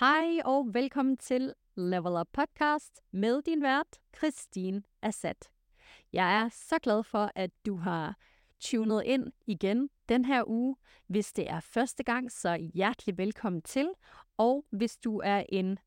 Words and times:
Hej 0.00 0.40
og 0.44 0.74
velkommen 0.74 1.16
til 1.16 1.52
Level 1.76 2.20
Up 2.20 2.26
Podcast 2.32 3.00
med 3.10 3.42
din 3.42 3.62
vært, 3.62 3.98
Christine 4.18 4.82
Assat. 5.02 5.50
Jeg 6.12 6.42
er 6.42 6.48
så 6.48 6.78
glad 6.82 7.02
for, 7.02 7.30
at 7.34 7.50
du 7.66 7.76
har 7.76 8.16
tunet 8.60 9.02
ind 9.06 9.32
igen 9.46 9.90
den 10.08 10.24
her 10.24 10.48
uge. 10.48 10.76
Hvis 11.06 11.32
det 11.32 11.50
er 11.50 11.60
første 11.60 12.02
gang, 12.02 12.32
så 12.32 12.70
hjertelig 12.74 13.18
velkommen 13.18 13.62
til. 13.62 13.88
Og 14.36 14.64
hvis 14.70 14.96
du 14.96 15.20
er 15.24 15.44
en 15.48 15.78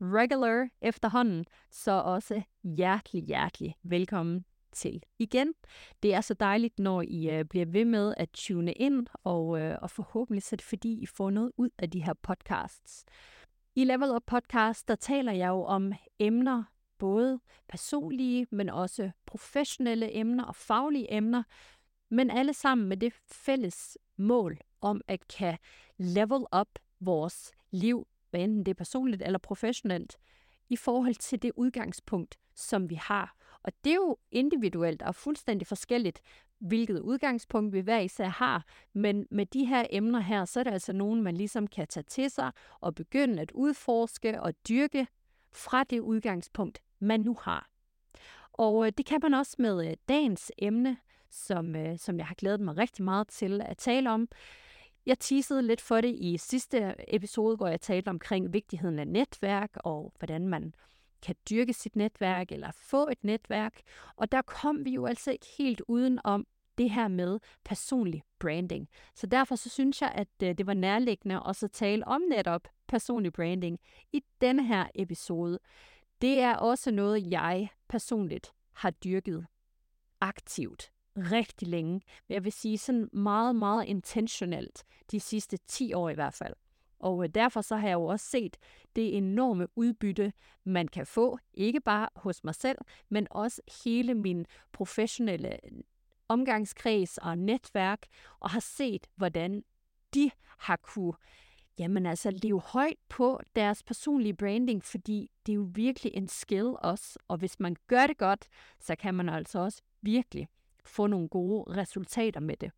regular 0.00 0.68
efterhånden, 0.80 1.44
så 1.70 1.92
også 1.92 2.42
hjertelig, 2.62 3.22
hjertelig 3.22 3.74
velkommen 3.82 4.44
til 4.72 5.02
igen. 5.18 5.54
Det 6.02 6.14
er 6.14 6.20
så 6.20 6.34
dejligt, 6.34 6.78
når 6.78 7.02
I 7.02 7.30
øh, 7.30 7.44
bliver 7.44 7.66
ved 7.66 7.84
med 7.84 8.14
at 8.16 8.30
tune 8.30 8.72
ind, 8.72 9.06
og, 9.24 9.60
øh, 9.60 9.78
og 9.82 9.90
forhåbentlig 9.90 10.42
så 10.42 10.54
er 10.54 10.56
det 10.56 10.66
fordi, 10.66 10.92
I 11.02 11.06
får 11.06 11.30
noget 11.30 11.52
ud 11.56 11.70
af 11.78 11.90
de 11.90 12.04
her 12.04 12.14
podcasts. 12.22 13.04
I 13.78 13.84
Level 13.84 14.10
Up 14.10 14.22
Podcast, 14.26 14.88
der 14.88 14.94
taler 14.94 15.32
jeg 15.32 15.48
jo 15.48 15.62
om 15.62 15.92
emner, 16.18 16.64
både 16.98 17.40
personlige, 17.68 18.46
men 18.50 18.68
også 18.68 19.10
professionelle 19.26 20.16
emner 20.16 20.44
og 20.44 20.56
faglige 20.56 21.14
emner, 21.14 21.42
men 22.08 22.30
alle 22.30 22.52
sammen 22.52 22.88
med 22.88 22.96
det 22.96 23.12
fælles 23.26 23.98
mål 24.16 24.58
om 24.80 25.00
at 25.08 25.28
kan 25.28 25.58
level 25.96 26.44
up 26.60 26.78
vores 27.00 27.52
liv, 27.70 28.06
hvad 28.30 28.40
enten 28.40 28.66
det 28.66 28.70
er 28.70 28.74
personligt 28.74 29.22
eller 29.22 29.38
professionelt, 29.38 30.16
i 30.68 30.76
forhold 30.76 31.14
til 31.14 31.42
det 31.42 31.52
udgangspunkt, 31.56 32.38
som 32.54 32.90
vi 32.90 32.94
har. 32.94 33.36
Og 33.62 33.72
det 33.84 33.90
er 33.90 33.94
jo 33.94 34.16
individuelt 34.30 35.02
og 35.02 35.14
fuldstændig 35.14 35.66
forskelligt, 35.66 36.20
hvilket 36.58 37.00
udgangspunkt 37.00 37.72
vi 37.72 37.80
hver 37.80 37.98
især 37.98 38.28
har. 38.28 38.64
Men 38.92 39.26
med 39.30 39.46
de 39.46 39.64
her 39.64 39.86
emner 39.90 40.20
her, 40.20 40.44
så 40.44 40.60
er 40.60 40.64
det 40.64 40.72
altså 40.72 40.92
nogen, 40.92 41.22
man 41.22 41.36
ligesom 41.36 41.66
kan 41.66 41.88
tage 41.88 42.04
til 42.04 42.30
sig 42.30 42.50
og 42.80 42.94
begynde 42.94 43.42
at 43.42 43.52
udforske 43.52 44.42
og 44.42 44.54
dyrke 44.68 45.06
fra 45.52 45.84
det 45.84 46.00
udgangspunkt, 46.00 46.82
man 46.98 47.20
nu 47.20 47.36
har. 47.42 47.68
Og 48.52 48.86
øh, 48.86 48.92
det 48.98 49.06
kan 49.06 49.20
man 49.22 49.34
også 49.34 49.56
med 49.58 49.88
øh, 49.90 49.96
dagens 50.08 50.52
emne, 50.58 50.96
som, 51.30 51.76
øh, 51.76 51.98
som 51.98 52.18
jeg 52.18 52.26
har 52.26 52.34
glædet 52.34 52.60
mig 52.60 52.76
rigtig 52.76 53.04
meget 53.04 53.28
til 53.28 53.60
at 53.60 53.76
tale 53.76 54.10
om. 54.10 54.28
Jeg 55.06 55.18
teasede 55.18 55.62
lidt 55.62 55.80
for 55.80 56.00
det 56.00 56.14
i 56.18 56.36
sidste 56.38 56.94
episode, 57.08 57.56
hvor 57.56 57.68
jeg 57.68 57.80
talte 57.80 58.08
omkring 58.08 58.52
vigtigheden 58.52 58.98
af 58.98 59.08
netværk 59.08 59.70
og 59.76 60.12
hvordan 60.18 60.48
man 60.48 60.74
kan 61.26 61.36
dyrke 61.50 61.72
sit 61.72 61.96
netværk 61.96 62.52
eller 62.52 62.70
få 62.72 63.08
et 63.08 63.24
netværk. 63.24 63.80
Og 64.16 64.32
der 64.32 64.42
kom 64.42 64.84
vi 64.84 64.90
jo 64.90 65.06
altså 65.06 65.30
ikke 65.30 65.46
helt 65.58 65.82
uden 65.88 66.20
om 66.24 66.46
det 66.78 66.90
her 66.90 67.08
med 67.08 67.38
personlig 67.64 68.22
branding. 68.38 68.88
Så 69.14 69.26
derfor 69.26 69.56
så 69.56 69.68
synes 69.68 70.02
jeg, 70.02 70.12
at 70.14 70.28
øh, 70.42 70.58
det 70.58 70.66
var 70.66 70.74
nærliggende 70.74 71.42
også 71.42 71.66
at 71.66 71.72
tale 71.72 72.06
om 72.06 72.22
netop 72.28 72.68
personlig 72.88 73.32
branding 73.32 73.78
i 74.12 74.22
denne 74.40 74.66
her 74.66 74.86
episode. 74.94 75.58
Det 76.20 76.40
er 76.40 76.56
også 76.56 76.90
noget, 76.90 77.30
jeg 77.30 77.68
personligt 77.88 78.52
har 78.72 78.90
dyrket 78.90 79.46
aktivt 80.20 80.90
rigtig 81.16 81.68
længe. 81.68 81.92
Men 82.28 82.34
jeg 82.34 82.44
vil 82.44 82.52
sige 82.52 82.78
sådan 82.78 83.08
meget, 83.12 83.56
meget 83.56 83.84
intentionelt 83.84 84.84
de 85.10 85.20
sidste 85.20 85.56
10 85.56 85.92
år 85.92 86.10
i 86.10 86.14
hvert 86.14 86.34
fald. 86.34 86.54
Og 86.98 87.24
øh, 87.24 87.30
derfor 87.34 87.60
så 87.60 87.76
har 87.76 87.88
jeg 87.88 87.94
jo 87.94 88.04
også 88.04 88.26
set 88.26 88.56
det 88.96 89.16
enorme 89.16 89.66
udbytte, 89.76 90.32
man 90.64 90.88
kan 90.88 91.06
få, 91.06 91.38
ikke 91.54 91.80
bare 91.80 92.08
hos 92.16 92.44
mig 92.44 92.54
selv, 92.54 92.78
men 93.08 93.26
også 93.30 93.62
hele 93.84 94.14
min 94.14 94.46
professionelle 94.72 95.52
øh, 95.64 95.80
omgangskreds 96.28 97.18
og 97.18 97.38
netværk, 97.38 98.06
og 98.40 98.50
har 98.50 98.60
set, 98.60 99.06
hvordan 99.16 99.64
de 100.14 100.30
har 100.58 100.76
kunne 100.76 101.12
jamen 101.78 102.06
altså 102.06 102.30
leve 102.42 102.60
højt 102.60 102.98
på 103.08 103.40
deres 103.56 103.82
personlige 103.82 104.34
branding, 104.34 104.84
fordi 104.84 105.30
det 105.46 105.52
er 105.52 105.56
jo 105.56 105.68
virkelig 105.74 106.12
en 106.14 106.28
skill 106.28 106.74
også, 106.78 107.18
og 107.28 107.36
hvis 107.36 107.60
man 107.60 107.76
gør 107.86 108.06
det 108.06 108.18
godt, 108.18 108.48
så 108.80 108.96
kan 108.96 109.14
man 109.14 109.28
altså 109.28 109.58
også 109.58 109.82
virkelig 110.02 110.48
få 110.84 111.06
nogle 111.06 111.28
gode 111.28 111.76
resultater 111.76 112.40
med 112.40 112.56
det. 112.56 112.70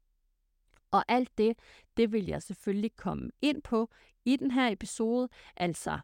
Og 0.91 1.05
alt 1.09 1.39
det, 1.39 1.59
det 1.97 2.13
vil 2.13 2.27
jeg 2.27 2.43
selvfølgelig 2.43 2.97
komme 2.97 3.31
ind 3.43 3.63
på 3.63 3.91
i 4.25 4.37
den 4.37 4.51
her 4.51 4.69
episode, 4.69 5.29
altså 5.57 5.99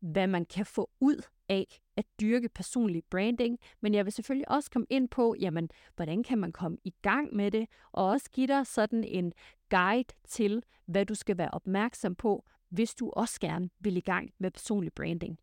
hvad 0.00 0.26
man 0.26 0.44
kan 0.44 0.66
få 0.66 0.90
ud 1.00 1.22
af 1.48 1.80
at 1.96 2.04
dyrke 2.20 2.48
personlig 2.48 3.02
branding, 3.10 3.58
men 3.80 3.94
jeg 3.94 4.04
vil 4.04 4.12
selvfølgelig 4.12 4.50
også 4.50 4.70
komme 4.70 4.86
ind 4.90 5.08
på, 5.08 5.34
jamen, 5.40 5.70
hvordan 5.96 6.22
kan 6.22 6.38
man 6.38 6.52
komme 6.52 6.78
i 6.84 6.94
gang 7.02 7.34
med 7.34 7.50
det, 7.50 7.66
og 7.92 8.06
også 8.06 8.30
give 8.30 8.46
dig 8.46 8.66
sådan 8.66 9.04
en 9.04 9.32
guide 9.70 10.14
til, 10.28 10.62
hvad 10.86 11.06
du 11.06 11.14
skal 11.14 11.38
være 11.38 11.50
opmærksom 11.50 12.14
på, 12.14 12.44
hvis 12.68 12.94
du 12.94 13.10
også 13.10 13.40
gerne 13.40 13.70
vil 13.80 13.96
i 13.96 14.00
gang 14.00 14.30
med 14.38 14.50
personlig 14.50 14.92
branding. 14.92 15.38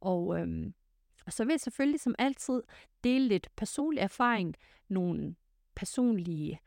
Og, 0.00 0.40
øhm, 0.40 0.74
og 1.26 1.32
så 1.32 1.44
vil 1.44 1.52
jeg 1.52 1.60
selvfølgelig 1.60 2.00
som 2.00 2.14
altid 2.18 2.62
dele 3.04 3.28
lidt 3.28 3.48
personlig 3.56 4.00
erfaring, 4.00 4.54
nogle 4.88 5.34
personlige 5.74 6.60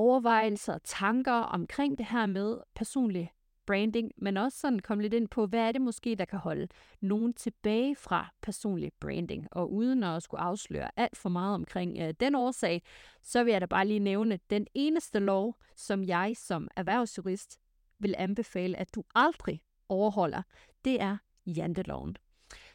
overvejelser 0.00 0.74
og 0.74 0.82
tanker 0.84 1.32
omkring 1.32 1.98
det 1.98 2.06
her 2.06 2.26
med 2.26 2.58
personlig 2.74 3.32
branding, 3.66 4.12
men 4.16 4.36
også 4.36 4.58
sådan 4.58 4.78
komme 4.78 5.02
lidt 5.02 5.14
ind 5.14 5.28
på, 5.28 5.46
hvad 5.46 5.60
er 5.60 5.72
det 5.72 5.80
måske, 5.80 6.14
der 6.16 6.24
kan 6.24 6.38
holde 6.38 6.68
nogen 7.00 7.34
tilbage 7.34 7.96
fra 7.96 8.28
personlig 8.42 8.92
branding. 9.00 9.48
Og 9.50 9.72
uden 9.72 10.02
at 10.02 10.22
skulle 10.22 10.40
afsløre 10.40 10.90
alt 10.96 11.16
for 11.16 11.28
meget 11.28 11.54
omkring 11.54 11.98
øh, 12.00 12.14
den 12.20 12.34
årsag, 12.34 12.82
så 13.22 13.44
vil 13.44 13.52
jeg 13.52 13.60
da 13.60 13.66
bare 13.66 13.86
lige 13.86 14.00
nævne 14.00 14.38
den 14.50 14.66
eneste 14.74 15.18
lov, 15.18 15.56
som 15.76 16.04
jeg 16.04 16.32
som 16.36 16.68
erhvervsjurist 16.76 17.60
vil 17.98 18.14
anbefale, 18.18 18.76
at 18.76 18.94
du 18.94 19.04
aldrig 19.14 19.60
overholder, 19.88 20.42
det 20.84 21.00
er 21.00 21.16
janteloven. 21.46 22.16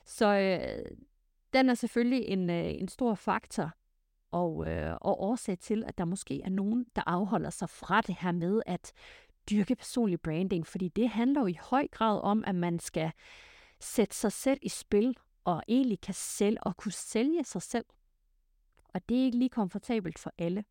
Så 0.05 0.25
øh, 0.25 0.97
den 1.53 1.69
er 1.69 1.73
selvfølgelig 1.73 2.25
en, 2.27 2.49
øh, 2.49 2.65
en 2.65 2.87
stor 2.87 3.15
faktor 3.15 3.71
og, 4.35 4.67
øh, 4.67 4.97
og 5.01 5.21
årsag 5.21 5.59
til, 5.59 5.83
at 5.83 5.97
der 5.97 6.05
måske 6.05 6.41
er 6.41 6.49
nogen, 6.49 6.85
der 6.95 7.01
afholder 7.05 7.49
sig 7.49 7.69
fra 7.69 8.01
det 8.01 8.15
her 8.19 8.31
med 8.31 8.61
at 8.65 8.91
dyrke 9.49 9.75
personlig 9.75 10.21
branding, 10.21 10.67
fordi 10.67 10.87
det 10.87 11.09
handler 11.09 11.41
jo 11.41 11.47
i 11.47 11.57
høj 11.61 11.87
grad 11.91 12.21
om, 12.21 12.43
at 12.47 12.55
man 12.55 12.79
skal 12.79 13.11
sætte 13.79 14.15
sig 14.15 14.31
selv 14.31 14.59
i 14.61 14.69
spil, 14.69 15.17
og 15.43 15.63
egentlig 15.67 16.01
kan 16.01 16.13
sælge 16.13 16.63
og 16.63 16.77
kunne 16.77 16.91
sælge 16.91 17.43
sig 17.43 17.61
selv. 17.61 17.85
Og 18.93 19.09
det 19.09 19.19
er 19.19 19.23
ikke 19.23 19.37
lige 19.37 19.49
komfortabelt 19.49 20.19
for 20.19 20.33
alle. 20.37 20.63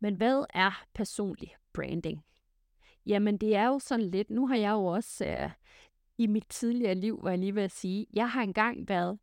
Men 0.00 0.14
hvad 0.14 0.44
er 0.54 0.84
personlig 0.94 1.56
branding? 1.72 2.24
Jamen 3.06 3.38
det 3.38 3.56
er 3.56 3.66
jo 3.66 3.78
sådan 3.78 4.10
lidt, 4.10 4.30
nu 4.30 4.46
har 4.46 4.56
jeg 4.56 4.70
jo 4.70 4.84
også 4.84 5.26
øh, 5.26 5.50
i 6.18 6.26
mit 6.26 6.46
tidligere 6.48 6.94
liv, 6.94 7.20
var 7.22 7.30
jeg 7.30 7.38
lige 7.38 7.54
ved 7.54 7.62
at 7.62 7.70
sige, 7.70 8.06
jeg 8.12 8.30
har 8.30 8.42
engang 8.42 8.88
været 8.88 9.18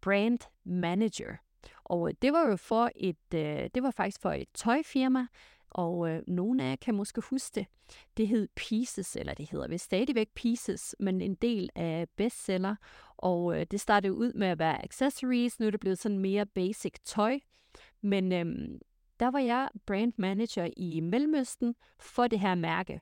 brand 0.00 0.38
manager. 0.64 1.36
Og 1.84 2.08
øh, 2.08 2.14
det 2.22 2.32
var 2.32 2.48
jo 2.48 2.56
for 2.56 2.90
et, 2.96 3.34
øh, 3.34 3.70
det 3.74 3.82
var 3.82 3.90
faktisk 3.90 4.20
for 4.20 4.32
et 4.32 4.48
tøjfirma, 4.54 5.26
og 5.70 6.10
øh, 6.10 6.22
nogle 6.26 6.64
af 6.64 6.70
jer 6.70 6.76
kan 6.76 6.94
måske 6.94 7.20
huske 7.20 7.54
det. 7.54 7.66
Det 8.16 8.28
hed 8.28 8.48
Pieces, 8.56 9.16
eller 9.16 9.34
det 9.34 9.50
hedder 9.50 9.68
vist 9.68 9.84
stadigvæk 9.84 10.28
Pieces, 10.34 10.96
men 10.98 11.20
en 11.20 11.34
del 11.34 11.70
af 11.74 12.08
bestseller. 12.16 12.76
Og 13.16 13.60
øh, 13.60 13.66
det 13.70 13.80
startede 13.80 14.14
ud 14.14 14.32
med 14.32 14.46
at 14.46 14.58
være 14.58 14.84
accessories, 14.84 15.60
nu 15.60 15.66
er 15.66 15.70
det 15.70 15.80
blevet 15.80 15.98
sådan 15.98 16.18
mere 16.18 16.46
basic 16.46 16.94
tøj. 17.04 17.38
Men 18.00 18.32
øh, 18.32 18.78
der 19.20 19.30
var 19.30 19.38
jeg 19.38 19.68
brand 19.86 20.12
manager 20.16 20.68
i 20.76 21.00
Mellemøsten 21.00 21.74
for 21.98 22.26
det 22.26 22.40
her 22.40 22.54
mærke. 22.54 23.00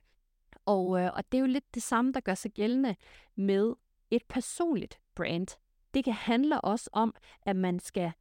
Og, 0.65 1.01
øh, 1.01 1.11
og 1.13 1.31
det 1.31 1.37
er 1.37 1.41
jo 1.41 1.47
lidt 1.47 1.75
det 1.75 1.83
samme, 1.83 2.11
der 2.13 2.19
gør 2.19 2.33
sig 2.33 2.51
gældende 2.51 2.95
med 3.35 3.73
et 4.11 4.23
personligt 4.29 4.99
brand. 5.15 5.47
Det 5.93 6.03
kan 6.03 6.13
handle 6.13 6.61
også 6.61 6.89
om, 6.93 7.15
at 7.41 7.55
man 7.55 7.79
skal 7.79 8.11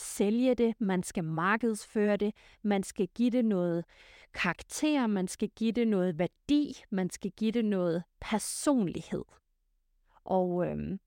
sælge 0.00 0.54
det, 0.54 0.74
man 0.80 1.02
skal 1.02 1.24
markedsføre 1.24 2.16
det, 2.16 2.34
man 2.62 2.82
skal 2.82 3.08
give 3.08 3.30
det 3.30 3.44
noget 3.44 3.84
karakter, 4.34 5.06
man 5.06 5.28
skal 5.28 5.48
give 5.48 5.72
det 5.72 5.88
noget 5.88 6.18
værdi, 6.18 6.82
man 6.90 7.10
skal 7.10 7.30
give 7.30 7.52
det 7.52 7.64
noget 7.64 8.02
personlighed. 8.20 9.24
Og, 10.24 10.66
øhm, 10.66 11.00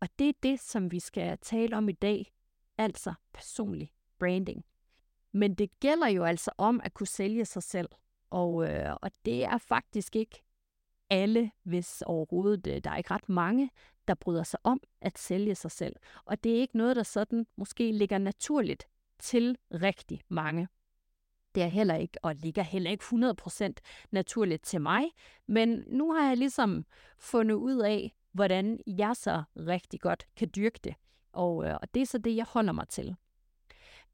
og 0.00 0.08
det 0.18 0.28
er 0.28 0.32
det, 0.42 0.60
som 0.60 0.92
vi 0.92 1.00
skal 1.00 1.38
tale 1.38 1.76
om 1.76 1.88
i 1.88 1.92
dag, 1.92 2.32
altså 2.78 3.14
personlig 3.32 3.90
branding. 4.18 4.64
Men 5.32 5.54
det 5.54 5.80
gælder 5.80 6.08
jo 6.08 6.24
altså 6.24 6.50
om 6.58 6.80
at 6.84 6.94
kunne 6.94 7.06
sælge 7.06 7.44
sig 7.44 7.62
selv. 7.62 7.88
Og, 8.30 8.70
øh, 8.70 8.96
og 9.02 9.10
det 9.24 9.44
er 9.44 9.58
faktisk 9.58 10.16
ikke 10.16 10.42
alle, 11.10 11.50
hvis 11.62 12.02
overhovedet, 12.06 12.66
øh, 12.66 12.80
der 12.84 12.90
er 12.90 12.96
ikke 12.96 13.10
ret 13.10 13.28
mange, 13.28 13.70
der 14.08 14.14
bryder 14.14 14.42
sig 14.42 14.60
om 14.64 14.80
at 15.00 15.18
sælge 15.18 15.54
sig 15.54 15.70
selv. 15.70 15.96
Og 16.24 16.44
det 16.44 16.52
er 16.56 16.60
ikke 16.60 16.76
noget, 16.76 16.96
der 16.96 17.02
sådan 17.02 17.46
måske 17.56 17.92
ligger 17.92 18.18
naturligt 18.18 18.86
til 19.18 19.58
rigtig 19.72 20.20
mange. 20.28 20.68
Det 21.54 21.62
er 21.62 21.66
heller 21.66 21.94
ikke, 21.94 22.18
og 22.22 22.34
ligger 22.34 22.62
heller 22.62 22.90
ikke 22.90 23.04
100% 23.04 23.72
naturligt 24.10 24.64
til 24.64 24.80
mig, 24.80 25.04
men 25.46 25.84
nu 25.86 26.12
har 26.12 26.28
jeg 26.28 26.36
ligesom 26.36 26.84
fundet 27.18 27.54
ud 27.54 27.78
af, 27.78 28.14
hvordan 28.32 28.80
jeg 28.86 29.16
så 29.16 29.42
rigtig 29.56 30.00
godt 30.00 30.26
kan 30.36 30.50
dyrke 30.56 30.80
det. 30.84 30.94
Og, 31.32 31.66
øh, 31.66 31.74
og 31.82 31.94
det 31.94 32.02
er 32.02 32.06
så 32.06 32.18
det, 32.18 32.36
jeg 32.36 32.44
holder 32.48 32.72
mig 32.72 32.88
til. 32.88 33.16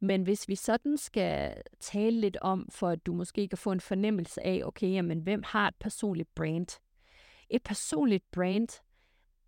Men 0.01 0.23
hvis 0.23 0.49
vi 0.49 0.55
sådan 0.55 0.97
skal 0.97 1.63
tale 1.81 2.21
lidt 2.21 2.37
om, 2.41 2.69
for 2.71 2.89
at 2.89 3.07
du 3.07 3.13
måske 3.13 3.49
kan 3.49 3.59
få 3.59 3.73
en 3.73 3.81
fornemmelse 3.81 4.47
af, 4.47 4.63
okay, 4.65 4.93
jamen, 4.93 5.21
hvem 5.21 5.43
har 5.47 5.69
et 5.69 5.75
personligt 5.81 6.35
brand? 6.35 6.81
Et 7.51 7.63
personligt 7.63 8.31
brand, 8.31 8.69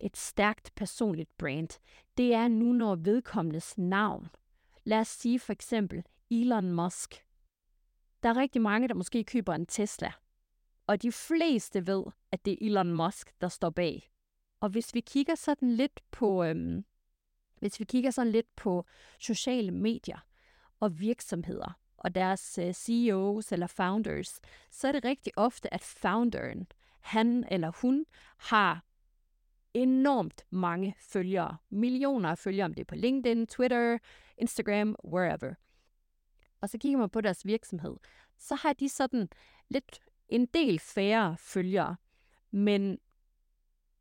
et 0.02 0.16
stærkt 0.16 0.74
personligt 0.74 1.38
brand, 1.38 1.68
det 2.16 2.34
er 2.34 2.48
nu, 2.48 2.72
når 2.72 2.94
vedkommendes 2.94 3.78
navn. 3.78 4.28
Lad 4.84 4.98
os 4.98 5.08
sige 5.08 5.38
for 5.38 5.52
eksempel 5.52 6.04
Elon 6.30 6.72
Musk. 6.72 7.24
Der 8.22 8.28
er 8.28 8.36
rigtig 8.36 8.62
mange, 8.62 8.88
der 8.88 8.94
måske 8.94 9.24
køber 9.24 9.54
en 9.54 9.66
Tesla. 9.66 10.12
Og 10.86 11.02
de 11.02 11.12
fleste 11.12 11.86
ved, 11.86 12.04
at 12.32 12.44
det 12.44 12.52
er 12.52 12.66
Elon 12.66 12.92
Musk, 12.92 13.40
der 13.40 13.48
står 13.48 13.70
bag. 13.70 14.10
Og 14.60 14.68
hvis 14.68 14.94
vi 14.94 15.00
kigger 15.00 15.34
sådan 15.34 15.70
lidt 15.70 16.00
på, 16.10 16.44
øhm, 16.44 16.84
hvis 17.58 17.80
vi 17.80 17.84
kigger 17.84 18.10
sådan 18.10 18.32
lidt 18.32 18.56
på 18.56 18.86
sociale 19.18 19.70
medier 19.70 20.26
og 20.80 21.00
virksomheder 21.00 21.78
og 21.96 22.14
deres 22.14 22.58
øh, 22.58 22.72
CEOs 22.72 23.52
eller 23.52 23.66
founders, 23.66 24.40
så 24.70 24.88
er 24.88 24.92
det 24.92 25.04
rigtig 25.04 25.32
ofte, 25.36 25.74
at 25.74 25.82
founderen, 25.82 26.66
han 27.00 27.44
eller 27.50 27.72
hun, 27.82 28.06
har 28.38 28.84
enormt 29.74 30.44
mange 30.50 30.94
følgere. 30.98 31.56
Millioner 31.70 32.28
af 32.28 32.38
følgere, 32.38 32.64
om 32.64 32.74
det 32.74 32.80
er 32.80 32.84
på 32.84 32.94
LinkedIn, 32.94 33.46
Twitter, 33.46 33.98
Instagram, 34.38 34.96
wherever. 35.04 35.54
Og 36.60 36.68
så 36.68 36.78
kigger 36.78 36.98
man 36.98 37.10
på 37.10 37.20
deres 37.20 37.46
virksomhed, 37.46 37.96
så 38.38 38.54
har 38.54 38.72
de 38.72 38.88
sådan 38.88 39.28
lidt 39.68 40.00
en 40.28 40.46
del 40.46 40.78
færre 40.78 41.36
følgere. 41.38 41.96
Men 42.50 42.98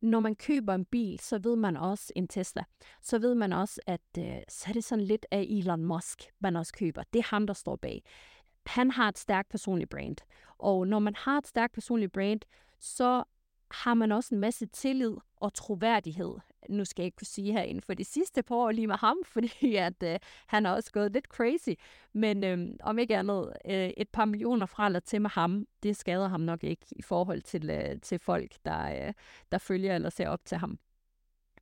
når 0.01 0.19
man 0.19 0.35
køber 0.35 0.75
en 0.75 0.85
bil, 0.85 1.19
så 1.19 1.39
ved 1.39 1.55
man 1.55 1.77
også 1.77 2.13
en 2.15 2.27
Tesla, 2.27 2.63
så 3.01 3.19
ved 3.19 3.35
man 3.35 3.53
også, 3.53 3.81
at 3.87 4.01
øh, 4.17 4.37
så 4.49 4.65
er 4.69 4.73
det 4.73 4.83
sådan 4.83 5.05
lidt 5.05 5.25
af 5.31 5.47
Elon 5.49 5.85
Musk, 5.85 6.23
man 6.39 6.55
også 6.55 6.73
køber. 6.73 7.03
Det 7.13 7.19
er 7.19 7.27
ham, 7.29 7.47
der 7.47 7.53
står 7.53 7.75
bag. 7.75 8.03
Han 8.65 8.91
har 8.91 9.09
et 9.09 9.17
stærkt 9.17 9.49
personligt 9.49 9.89
brand. 9.89 10.17
Og 10.57 10.87
når 10.87 10.99
man 10.99 11.15
har 11.15 11.37
et 11.37 11.47
stærkt 11.47 11.73
personligt 11.73 12.11
brand, 12.11 12.41
så 12.79 13.23
har 13.71 13.93
man 13.93 14.11
også 14.11 14.35
en 14.35 14.41
masse 14.41 14.65
tillid 14.65 15.15
og 15.37 15.53
troværdighed. 15.53 16.33
Nu 16.69 16.85
skal 16.85 17.03
jeg 17.03 17.05
ikke 17.05 17.15
kunne 17.15 17.27
sige 17.27 17.51
her 17.51 17.61
inden 17.61 17.81
for 17.81 17.93
de 17.93 18.03
sidste 18.03 18.43
par 18.43 18.55
år 18.55 18.71
lige 18.71 18.87
med 18.87 18.95
ham, 18.95 19.17
fordi 19.33 19.75
at, 19.75 20.03
øh, 20.03 20.19
han 20.47 20.65
er 20.65 20.71
også 20.71 20.91
gået 20.91 21.13
lidt 21.13 21.25
crazy. 21.25 21.69
Men 22.13 22.43
øh, 22.43 22.69
om 22.83 22.99
ikke 22.99 23.17
andet, 23.17 23.53
øh, 23.65 23.89
et 23.97 24.09
par 24.09 24.25
millioner 24.25 24.65
fra 24.65 24.85
eller 24.85 24.99
til 24.99 25.21
med 25.21 25.29
ham, 25.29 25.65
det 25.83 25.95
skader 25.95 26.27
ham 26.27 26.41
nok 26.41 26.63
ikke 26.63 26.85
i 26.91 27.01
forhold 27.01 27.41
til, 27.41 27.69
øh, 27.69 28.01
til 28.01 28.19
folk, 28.19 28.55
der, 28.65 29.07
øh, 29.07 29.13
der 29.51 29.57
følger 29.57 29.95
eller 29.95 30.09
ser 30.09 30.29
op 30.29 30.45
til 30.45 30.57
ham. 30.57 30.79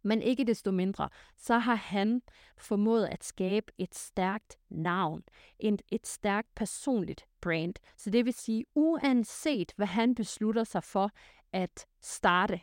Men 0.04 0.22
ikke 0.22 0.44
desto 0.44 0.72
mindre, 0.72 1.10
så 1.38 1.58
har 1.58 1.76
han 1.76 2.22
formået 2.58 3.06
at 3.06 3.24
skabe 3.24 3.72
et 3.78 3.96
stærkt 3.96 4.58
navn, 4.70 5.24
et, 5.60 5.82
et 5.92 6.08
stærkt 6.08 6.56
personligt 6.56 7.26
brand. 7.42 7.74
Så 7.98 8.10
det 8.10 8.26
vil 8.26 8.34
sige, 8.34 8.66
uanset 8.76 9.74
hvad 9.76 9.88
han 9.88 10.16
beslutter 10.16 10.64
sig 10.64 10.84
for 10.84 11.12
at 11.54 11.88
starte 12.02 12.62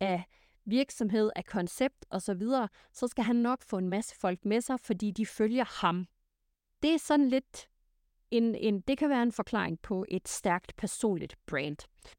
af 0.00 0.24
virksomhed, 0.64 1.30
af 1.36 1.44
koncept 1.44 2.06
osv., 2.10 2.40
så, 2.40 2.68
så 2.92 3.06
skal 3.06 3.24
han 3.24 3.36
nok 3.36 3.62
få 3.62 3.78
en 3.78 3.88
masse 3.88 4.16
folk 4.16 4.44
med 4.44 4.60
sig, 4.60 4.80
fordi 4.80 5.10
de 5.10 5.26
følger 5.26 5.64
ham. 5.80 6.06
Det 6.82 6.94
er 6.94 6.98
sådan 6.98 7.28
lidt 7.28 7.68
en, 8.30 8.54
en, 8.54 8.80
det 8.80 8.98
kan 8.98 9.10
være 9.10 9.22
en 9.22 9.32
forklaring 9.32 9.80
på 9.80 10.04
et 10.08 10.28
stærkt 10.28 10.76
personligt 10.76 11.36
brand. 11.46 11.76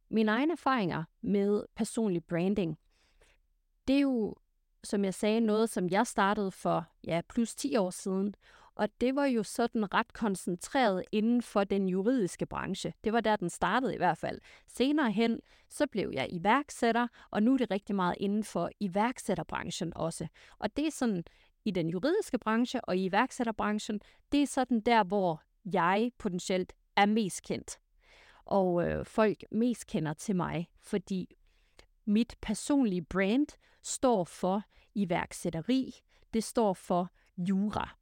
Mine 0.09 0.31
egne 0.31 0.51
erfaringer 0.51 1.03
med 1.21 1.63
personlig 1.75 2.23
branding, 2.23 2.79
det 3.87 3.95
er 3.95 4.01
jo, 4.01 4.35
som 4.83 5.05
jeg 5.05 5.13
sagde, 5.13 5.39
noget, 5.39 5.69
som 5.69 5.89
jeg 5.89 6.07
startede 6.07 6.51
for 6.51 6.85
ja, 7.03 7.21
plus 7.29 7.55
10 7.55 7.75
år 7.75 7.89
siden, 7.89 8.35
og 8.79 8.89
det 9.01 9.15
var 9.15 9.25
jo 9.25 9.43
sådan 9.43 9.93
ret 9.93 10.13
koncentreret 10.13 11.03
inden 11.11 11.41
for 11.41 11.63
den 11.63 11.89
juridiske 11.89 12.45
branche. 12.45 12.93
Det 13.03 13.13
var 13.13 13.21
der, 13.21 13.35
den 13.35 13.49
startede 13.49 13.93
i 13.93 13.97
hvert 13.97 14.17
fald. 14.17 14.39
Senere 14.67 15.11
hen, 15.11 15.39
så 15.69 15.87
blev 15.87 16.11
jeg 16.13 16.27
iværksætter, 16.31 17.07
og 17.31 17.43
nu 17.43 17.53
er 17.53 17.57
det 17.57 17.71
rigtig 17.71 17.95
meget 17.95 18.15
inden 18.19 18.43
for 18.43 18.69
iværksætterbranchen 18.79 19.93
også. 19.95 20.27
Og 20.59 20.77
det 20.77 20.87
er 20.87 20.91
sådan, 20.91 21.23
i 21.65 21.71
den 21.71 21.89
juridiske 21.89 22.37
branche 22.37 22.81
og 22.81 22.97
i 22.97 23.05
iværksætterbranchen, 23.05 24.01
det 24.31 24.41
er 24.41 24.47
sådan 24.47 24.79
der, 24.79 25.03
hvor 25.03 25.41
jeg 25.73 26.11
potentielt 26.17 26.73
er 26.95 27.05
mest 27.05 27.43
kendt. 27.43 27.79
Og 28.45 28.87
øh, 28.87 29.05
folk 29.05 29.43
mest 29.51 29.87
kender 29.87 30.13
til 30.13 30.35
mig, 30.35 30.67
fordi 30.81 31.35
mit 32.05 32.35
personlige 32.41 33.01
brand 33.01 33.47
står 33.83 34.23
for 34.23 34.63
iværksætteri, 34.95 35.93
det 36.33 36.43
står 36.43 36.73
for 36.73 37.09
jura. 37.37 37.98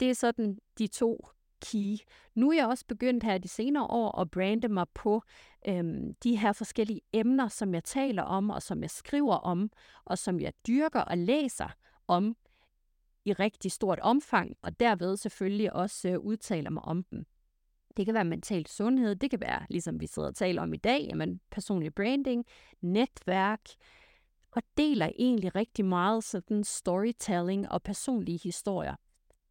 Det 0.00 0.10
er 0.10 0.14
sådan 0.14 0.58
de 0.78 0.86
to 0.86 1.26
key. 1.60 1.96
Nu 2.34 2.50
er 2.50 2.56
jeg 2.56 2.66
også 2.66 2.84
begyndt 2.88 3.24
her 3.24 3.38
de 3.38 3.48
senere 3.48 3.86
år 3.86 4.20
at 4.20 4.30
brande 4.30 4.68
mig 4.68 4.86
på 4.94 5.22
øhm, 5.68 6.14
de 6.14 6.36
her 6.36 6.52
forskellige 6.52 7.00
emner, 7.12 7.48
som 7.48 7.74
jeg 7.74 7.84
taler 7.84 8.22
om, 8.22 8.50
og 8.50 8.62
som 8.62 8.82
jeg 8.82 8.90
skriver 8.90 9.34
om, 9.34 9.70
og 10.04 10.18
som 10.18 10.40
jeg 10.40 10.52
dyrker 10.66 11.00
og 11.00 11.18
læser 11.18 11.68
om 12.08 12.36
i 13.24 13.32
rigtig 13.32 13.72
stort 13.72 13.98
omfang, 13.98 14.56
og 14.62 14.80
derved 14.80 15.16
selvfølgelig 15.16 15.72
også 15.72 16.08
øh, 16.08 16.18
udtaler 16.18 16.70
mig 16.70 16.82
om 16.82 17.02
dem. 17.02 17.24
Det 17.96 18.04
kan 18.04 18.14
være 18.14 18.24
mental 18.24 18.66
sundhed, 18.66 19.16
det 19.16 19.30
kan 19.30 19.40
være, 19.40 19.66
ligesom 19.70 20.00
vi 20.00 20.06
sidder 20.06 20.28
og 20.28 20.34
taler 20.34 20.62
om 20.62 20.74
i 20.74 20.76
dag, 20.76 21.06
jamen 21.10 21.40
personlig 21.50 21.94
branding, 21.94 22.44
netværk, 22.80 23.60
og 24.52 24.62
deler 24.76 25.10
egentlig 25.18 25.54
rigtig 25.54 25.84
meget 25.84 26.24
sådan 26.24 26.64
storytelling 26.64 27.68
og 27.70 27.82
personlige 27.82 28.40
historier 28.42 28.94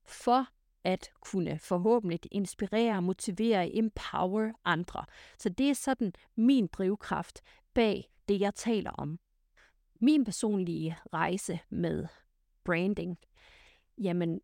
for 0.09 0.47
at 0.83 1.09
kunne 1.19 1.59
forhåbentlig 1.59 2.19
inspirere, 2.31 3.01
motivere, 3.01 3.75
empower 3.75 4.51
andre. 4.65 5.05
Så 5.37 5.49
det 5.49 5.69
er 5.69 5.73
sådan 5.73 6.13
min 6.35 6.67
drivkraft 6.67 7.41
bag 7.73 8.09
det, 8.27 8.41
jeg 8.41 8.55
taler 8.55 8.91
om. 8.91 9.19
Min 10.01 10.25
personlige 10.25 10.97
rejse 11.13 11.59
med 11.69 12.07
branding, 12.63 13.17
jamen, 13.97 14.41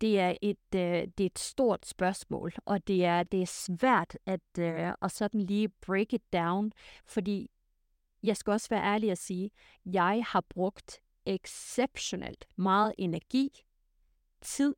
det 0.00 0.20
er 0.20 0.34
et, 0.42 0.74
øh, 0.74 1.08
det 1.18 1.20
er 1.20 1.26
et 1.26 1.38
stort 1.38 1.86
spørgsmål, 1.86 2.52
og 2.64 2.86
det 2.88 3.04
er, 3.04 3.22
det 3.22 3.42
er 3.42 3.46
svært 3.46 4.16
at, 4.26 4.58
øh, 4.58 4.92
at 5.02 5.12
sådan 5.12 5.40
lige 5.40 5.68
break 5.68 6.12
it 6.12 6.32
down, 6.32 6.72
fordi 7.06 7.50
jeg 8.22 8.36
skal 8.36 8.50
også 8.50 8.68
være 8.68 8.84
ærlig 8.84 9.10
at 9.10 9.18
sige, 9.18 9.50
jeg 9.86 10.24
har 10.28 10.40
brugt 10.40 11.00
exceptionelt 11.26 12.46
meget 12.56 12.94
energi, 12.98 13.64
tid 14.40 14.74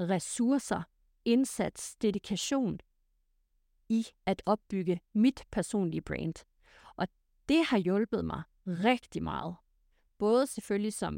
ressourcer, 0.00 0.82
indsats, 1.24 1.96
dedikation 1.96 2.80
i 3.88 4.06
at 4.26 4.42
opbygge 4.46 5.00
mit 5.12 5.44
personlige 5.50 6.00
brand. 6.00 6.34
Og 6.96 7.08
det 7.48 7.64
har 7.64 7.78
hjulpet 7.78 8.24
mig 8.24 8.42
rigtig 8.66 9.22
meget. 9.22 9.56
Både 10.18 10.46
selvfølgelig 10.46 10.92
som 10.92 11.16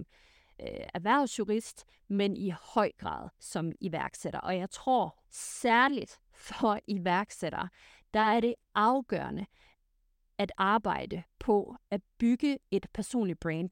øh, 0.60 0.86
erhvervsjurist, 0.94 1.84
men 2.08 2.36
i 2.36 2.50
høj 2.50 2.92
grad 2.98 3.28
som 3.40 3.72
iværksætter. 3.80 4.40
Og 4.40 4.58
jeg 4.58 4.70
tror 4.70 5.18
særligt 5.30 6.20
for 6.32 6.80
iværksættere, 6.96 7.68
der 8.14 8.20
er 8.20 8.40
det 8.40 8.54
afgørende 8.74 9.46
at 10.38 10.52
arbejde 10.56 11.22
på 11.38 11.76
at 11.90 12.00
bygge 12.18 12.58
et 12.70 12.86
personligt 12.94 13.40
brand. 13.40 13.70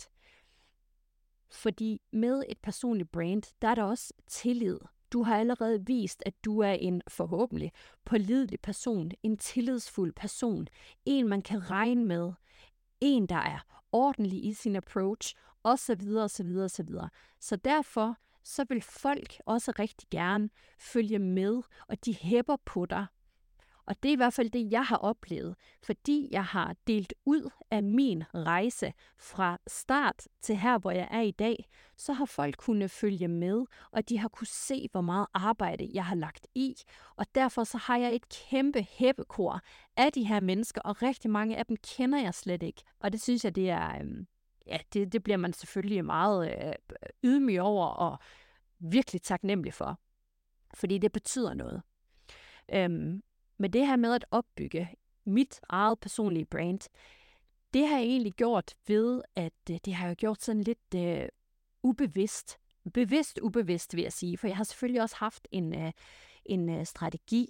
Fordi 1.51 2.01
med 2.13 2.43
et 2.49 2.59
personligt 2.59 3.13
brand, 3.13 3.43
der 3.63 3.69
er 3.69 3.75
der 3.75 3.83
også 3.83 4.13
tillid. 4.27 4.79
Du 5.15 5.23
har 5.23 5.37
allerede 5.37 5.87
vist, 5.87 6.23
at 6.27 6.45
du 6.45 6.59
er 6.59 6.73
en 6.73 7.03
forhåbentlig 7.09 7.73
pålidelig 8.05 8.61
person, 8.61 9.11
en 9.23 9.37
tillidsfuld 9.37 10.13
person, 10.13 10.67
en 11.05 11.29
man 11.29 11.43
kan 11.43 11.71
regne 11.71 12.05
med, 12.05 12.33
en 13.01 13.27
der 13.27 13.37
er 13.37 13.59
ordentlig 13.93 14.45
i 14.45 14.53
sin 14.53 14.77
approach, 14.77 15.35
osv. 15.65 16.17
osv. 16.17 16.57
osv. 16.57 16.89
Så 17.41 17.57
derfor 17.57 18.17
så 18.43 18.65
vil 18.69 18.83
folk 18.83 19.41
også 19.47 19.73
rigtig 19.79 20.09
gerne 20.11 20.49
følge 20.79 21.19
med, 21.19 21.63
og 21.89 22.05
de 22.05 22.15
hæpper 22.15 22.57
på 22.65 22.87
dig. 22.87 23.07
Og 23.87 24.03
det 24.03 24.09
er 24.09 24.13
i 24.13 24.17
hvert 24.17 24.33
fald 24.33 24.51
det, 24.51 24.73
jeg 24.73 24.85
har 24.85 24.97
oplevet, 24.97 25.57
fordi 25.83 26.29
jeg 26.31 26.45
har 26.45 26.77
delt 26.87 27.15
ud 27.25 27.51
af 27.71 27.83
min 27.83 28.25
rejse 28.35 28.93
fra 29.19 29.59
start 29.67 30.29
til 30.41 30.57
her, 30.57 30.79
hvor 30.79 30.91
jeg 30.91 31.09
er 31.11 31.21
i 31.21 31.31
dag, 31.31 31.65
så 31.97 32.13
har 32.13 32.25
folk 32.25 32.57
kunnet 32.57 32.91
følge 32.91 33.29
med, 33.29 33.65
og 33.91 34.09
de 34.09 34.19
har 34.19 34.29
kunne 34.29 34.47
se, 34.47 34.89
hvor 34.93 35.01
meget 35.01 35.27
arbejde 35.35 35.91
jeg 35.95 36.05
har 36.05 36.15
lagt 36.15 36.47
i. 36.55 36.75
Og 37.17 37.27
derfor 37.35 37.65
så 37.65 37.79
har 37.79 37.97
jeg 37.97 38.15
et 38.15 38.29
kæmpe 38.29 38.87
hæppekor 38.91 39.61
af 39.97 40.13
de 40.13 40.25
her 40.25 40.41
mennesker, 40.41 40.81
og 40.81 41.03
rigtig 41.03 41.31
mange 41.31 41.57
af 41.57 41.67
dem 41.67 41.77
kender 41.77 42.19
jeg 42.19 42.35
slet 42.35 42.63
ikke. 42.63 42.83
Og 43.01 43.13
det 43.13 43.23
synes 43.23 43.45
jeg, 43.45 43.55
det 43.55 43.71
er... 43.71 44.01
Øhm, 44.01 44.27
ja, 44.67 44.79
det, 44.93 45.13
det 45.13 45.23
bliver 45.23 45.37
man 45.37 45.53
selvfølgelig 45.53 46.05
meget 46.05 46.51
øh, 46.51 46.69
øh 46.69 46.75
ydmyg 47.25 47.61
over 47.61 47.87
og 47.87 48.19
virkelig 48.79 49.23
taknemmelig 49.23 49.75
for. 49.75 50.01
Fordi 50.75 50.99
det 50.99 51.13
betyder 51.13 51.55
noget. 51.55 51.83
Øhm, 52.73 53.23
men 53.59 53.73
det 53.73 53.87
her 53.87 53.97
med 53.97 54.15
at 54.15 54.25
opbygge 54.31 54.89
mit 55.25 55.61
eget 55.69 56.01
personlige 56.01 56.45
brand, 56.45 56.81
det 57.75 57.89
har 57.89 57.97
jeg 57.97 58.07
egentlig 58.07 58.33
gjort 58.33 58.75
ved, 58.87 59.23
at 59.37 59.53
øh, 59.71 59.79
det 59.85 59.95
har 59.95 60.07
jeg 60.07 60.17
gjort 60.17 60.43
sådan 60.43 60.63
lidt 60.63 60.95
øh, 60.97 61.29
ubevidst. 61.83 62.59
Bevidst 62.95 63.39
ubevidst, 63.43 63.97
vil 63.97 64.03
jeg 64.03 64.13
sige. 64.13 64.39
For 64.39 64.47
jeg 64.47 64.57
har 64.57 64.65
selvfølgelig 64.65 65.03
også 65.03 65.17
haft 65.19 65.49
en, 65.51 65.75
øh, 65.75 65.93
en 66.45 66.69
øh, 66.69 66.87
strategi, 66.87 67.47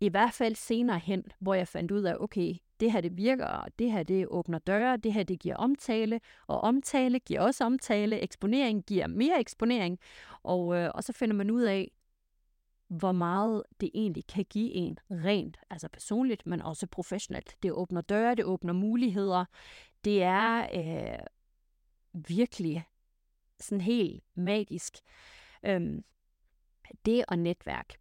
i 0.00 0.08
hvert 0.08 0.32
fald 0.32 0.54
senere 0.54 0.98
hen, 0.98 1.24
hvor 1.38 1.54
jeg 1.54 1.68
fandt 1.68 1.90
ud 1.90 2.02
af, 2.02 2.16
okay, 2.20 2.54
det 2.80 2.92
her 2.92 3.00
det 3.00 3.16
virker, 3.16 3.46
og 3.46 3.68
det 3.78 3.92
her 3.92 4.02
det 4.02 4.26
åbner 4.28 4.58
døre, 4.58 4.96
det 4.96 5.12
her 5.12 5.22
det 5.22 5.40
giver 5.40 5.56
omtale, 5.56 6.20
og 6.46 6.60
omtale 6.60 7.18
giver 7.18 7.40
også 7.40 7.64
omtale, 7.64 8.20
eksponering 8.20 8.84
giver 8.84 9.06
mere 9.06 9.40
eksponering, 9.40 9.98
og, 10.42 10.76
øh, 10.76 10.90
og 10.94 11.04
så 11.04 11.12
finder 11.12 11.36
man 11.36 11.50
ud 11.50 11.62
af, 11.62 11.90
hvor 12.88 13.12
meget 13.12 13.62
det 13.80 13.90
egentlig 13.94 14.26
kan 14.26 14.44
give 14.44 14.72
en 14.72 14.98
rent, 15.10 15.56
altså 15.70 15.88
personligt, 15.88 16.46
men 16.46 16.62
også 16.62 16.86
professionelt. 16.86 17.56
Det 17.62 17.72
åbner 17.72 18.00
døre, 18.00 18.34
det 18.34 18.44
åbner 18.44 18.72
muligheder. 18.72 19.44
Det 20.04 20.22
er 20.22 20.66
øh, 20.74 21.18
virkelig 22.28 22.84
sådan 23.60 23.80
helt 23.80 24.24
magisk. 24.34 24.98
Øhm, 25.64 26.04
det 27.04 27.24
og 27.28 27.38
netværk. 27.38 27.94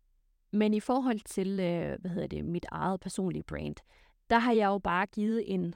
Men 0.52 0.74
i 0.74 0.80
forhold 0.80 1.20
til, 1.20 1.48
øh, 1.48 2.00
hvad 2.02 2.12
hedder 2.12 2.28
det, 2.28 2.46
mit 2.46 2.66
eget 2.72 3.00
personlige 3.00 3.44
brand, 3.44 3.76
der 4.30 4.40
har 4.40 4.54
jeg 4.54 4.66
jo 4.66 4.78
bare 4.78 5.06
givet 5.06 5.54
en 5.54 5.76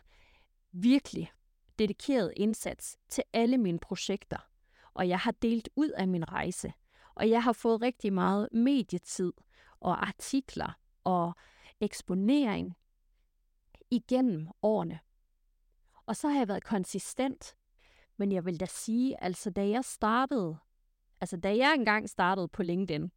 virkelig 0.72 1.32
dedikeret 1.80 2.34
indsats 2.38 2.98
til 3.10 3.24
alle 3.34 3.58
mine 3.58 3.80
projekter. 3.80 4.38
Og 4.94 5.10
jeg 5.10 5.20
har 5.20 5.32
delt 5.32 5.70
ud 5.76 5.90
af 5.90 6.08
min 6.08 6.32
rejse. 6.32 6.74
Og 7.18 7.30
jeg 7.30 7.44
har 7.44 7.54
fået 7.54 7.82
rigtig 7.82 8.14
meget 8.14 8.50
medietid 8.52 9.34
og 9.80 10.08
artikler 10.08 10.80
og 11.04 11.34
eksponering 11.80 12.78
igennem 13.92 14.48
årene. 14.62 15.00
Og 16.06 16.16
så 16.16 16.28
har 16.28 16.38
jeg 16.38 16.48
været 16.48 16.64
konsistent. 16.64 17.56
Men 18.18 18.32
jeg 18.32 18.46
vil 18.46 18.60
da 18.60 18.66
sige, 18.66 19.24
altså 19.24 19.50
da 19.50 19.70
jeg 19.70 19.86
startede, 19.86 20.58
altså 21.22 21.38
da 21.38 21.58
jeg 21.58 21.74
engang 21.74 22.10
startede 22.10 22.48
på 22.48 22.64
LinkedIn, 22.64 23.12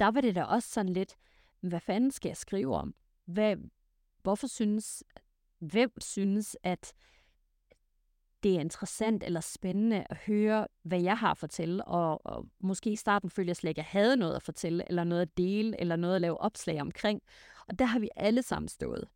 der 0.00 0.10
var 0.10 0.20
det 0.20 0.34
da 0.34 0.44
også 0.44 0.68
sådan 0.68 0.92
lidt, 0.92 1.16
hvad 1.60 1.80
fanden 1.80 2.10
skal 2.10 2.28
jeg 2.28 2.36
skrive 2.36 2.76
om? 2.76 2.94
Hvad, 3.24 3.56
hvorfor 4.22 4.46
synes, 4.46 5.04
hvem 5.58 6.00
synes, 6.00 6.56
at 6.62 6.92
det 8.46 8.56
er 8.56 8.60
interessant 8.60 9.22
eller 9.22 9.40
spændende 9.40 10.06
at 10.10 10.16
høre, 10.16 10.66
hvad 10.82 11.00
jeg 11.00 11.18
har 11.18 11.30
at 11.30 11.38
fortælle, 11.38 11.84
og, 11.84 12.26
og 12.26 12.46
måske 12.60 12.90
i 12.90 12.96
starten 12.96 13.30
følte 13.30 13.48
jeg 13.48 13.56
slet 13.56 13.70
ikke, 13.70 13.80
at 13.80 13.84
jeg 13.84 14.00
havde 14.00 14.16
noget 14.16 14.36
at 14.36 14.42
fortælle, 14.42 14.84
eller 14.88 15.04
noget 15.04 15.22
at 15.22 15.36
dele, 15.36 15.80
eller 15.80 15.96
noget 15.96 16.14
at 16.14 16.20
lave 16.20 16.40
opslag 16.40 16.80
omkring. 16.80 17.22
Og 17.68 17.78
der 17.78 17.84
har 17.84 17.98
vi 17.98 18.08
alle 18.16 18.42
sammen 18.42 18.68
stået. 18.68 19.08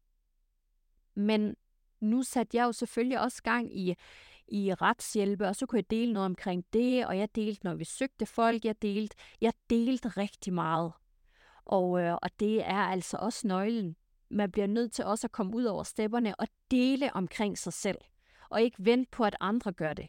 Men 1.14 1.56
nu 2.00 2.22
satte 2.22 2.56
jeg 2.56 2.64
jo 2.64 2.72
selvfølgelig 2.72 3.20
også 3.20 3.42
gang 3.42 3.78
i, 3.78 3.94
i 4.48 4.74
retshjælpe, 4.74 5.48
og 5.48 5.56
så 5.56 5.66
kunne 5.66 5.78
jeg 5.78 5.90
dele 5.90 6.12
noget 6.12 6.26
omkring 6.26 6.64
det, 6.72 7.06
og 7.06 7.18
jeg 7.18 7.34
delte, 7.34 7.64
når 7.64 7.74
vi 7.74 7.84
søgte 7.84 8.26
folk, 8.26 8.64
jeg 8.64 8.82
delte, 8.82 9.16
jeg 9.40 9.52
delte 9.70 10.08
rigtig 10.08 10.52
meget. 10.52 10.92
Og, 11.64 12.00
øh, 12.00 12.14
og 12.22 12.30
det 12.40 12.64
er 12.64 12.82
altså 12.82 13.16
også 13.16 13.46
nøglen. 13.46 13.96
Man 14.30 14.50
bliver 14.50 14.66
nødt 14.66 14.92
til 14.92 15.04
også 15.04 15.26
at 15.26 15.32
komme 15.32 15.56
ud 15.56 15.64
over 15.64 15.82
stepperne 15.82 16.40
og 16.40 16.46
dele 16.70 17.12
omkring 17.12 17.58
sig 17.58 17.72
selv 17.72 17.98
og 18.50 18.62
ikke 18.62 18.76
vente 18.84 19.10
på, 19.10 19.24
at 19.24 19.36
andre 19.40 19.72
gør 19.72 19.92
det. 19.92 20.08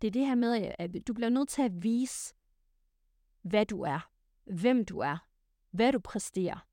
Det 0.00 0.06
er 0.06 0.12
det 0.12 0.26
her 0.26 0.34
med, 0.34 0.72
at 0.78 0.90
du 1.06 1.14
bliver 1.14 1.28
nødt 1.28 1.48
til 1.48 1.62
at 1.62 1.82
vise, 1.82 2.34
hvad 3.42 3.66
du 3.66 3.82
er, 3.82 4.10
hvem 4.44 4.84
du 4.84 4.98
er, 4.98 5.16
hvad 5.70 5.92
du 5.92 5.98
præsterer. 5.98 6.66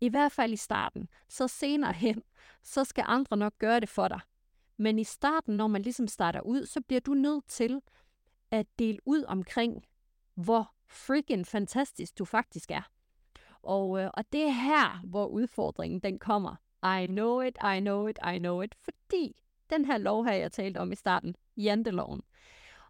I 0.00 0.08
hvert 0.08 0.32
fald 0.32 0.52
i 0.52 0.56
starten. 0.56 1.08
Så 1.28 1.48
senere 1.48 1.92
hen, 1.92 2.22
så 2.62 2.84
skal 2.84 3.04
andre 3.06 3.36
nok 3.36 3.58
gøre 3.58 3.80
det 3.80 3.88
for 3.88 4.08
dig. 4.08 4.20
Men 4.76 4.98
i 4.98 5.04
starten, 5.04 5.56
når 5.56 5.66
man 5.66 5.82
ligesom 5.82 6.08
starter 6.08 6.40
ud, 6.40 6.66
så 6.66 6.80
bliver 6.80 7.00
du 7.00 7.14
nødt 7.14 7.46
til 7.46 7.80
at 8.50 8.66
dele 8.78 8.98
ud 9.04 9.24
omkring, 9.24 9.86
hvor 10.34 10.74
freaking 10.86 11.46
fantastisk 11.46 12.18
du 12.18 12.24
faktisk 12.24 12.70
er. 12.70 12.90
Og, 13.62 14.00
øh, 14.00 14.10
og 14.14 14.32
det 14.32 14.42
er 14.42 14.50
her, 14.50 15.00
hvor 15.06 15.26
udfordringen 15.26 16.00
den 16.00 16.18
kommer. 16.18 16.56
I 17.02 17.06
know 17.06 17.40
it, 17.40 17.58
I 17.76 17.80
know 17.80 18.06
it, 18.06 18.18
I 18.34 18.38
know 18.38 18.62
it. 18.62 18.74
Fordi 18.74 19.41
den 19.72 19.84
her 19.84 19.98
lov 19.98 20.24
her, 20.24 20.32
jeg 20.32 20.52
talte 20.52 20.78
om 20.78 20.92
i 20.92 20.94
starten, 20.94 21.36
janteloven. 21.56 22.22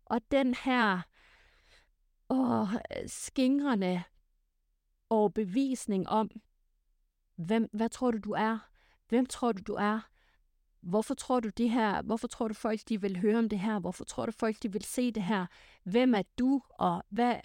Og 0.05 0.21
den 0.31 0.55
her 0.55 1.01
åh, 2.31 2.69
skingrende 3.07 4.03
bevisning 5.35 6.09
om, 6.09 6.31
hvem, 7.37 7.69
hvad 7.73 7.89
tror 7.89 8.11
du, 8.11 8.19
du 8.19 8.33
er? 8.33 8.59
Hvem 9.09 9.27
tror 9.27 9.53
du, 9.53 9.63
du 9.67 9.75
er? 9.75 10.01
Hvorfor 10.81 11.15
tror 11.15 11.41
du 11.41 11.49
det 11.49 11.71
her? 11.71 12.03
Hvorfor 12.03 12.29
tror 12.29 12.49
du 12.49 12.55
folk, 12.55 12.81
de 12.89 13.01
vil 13.01 13.21
høre 13.21 13.39
om 13.39 13.49
det 13.49 13.59
her? 13.59 13.79
Hvorfor 13.79 14.05
tror 14.05 14.27
du 14.27 14.33
folk, 14.33 14.63
de 14.63 14.73
vil 14.73 14.85
se 14.85 15.13
det 15.13 15.23
her? 15.23 15.47
Hvem 15.85 16.15
er 16.15 16.23
du? 16.39 16.63
Og 16.71 17.03
hvad? 17.09 17.37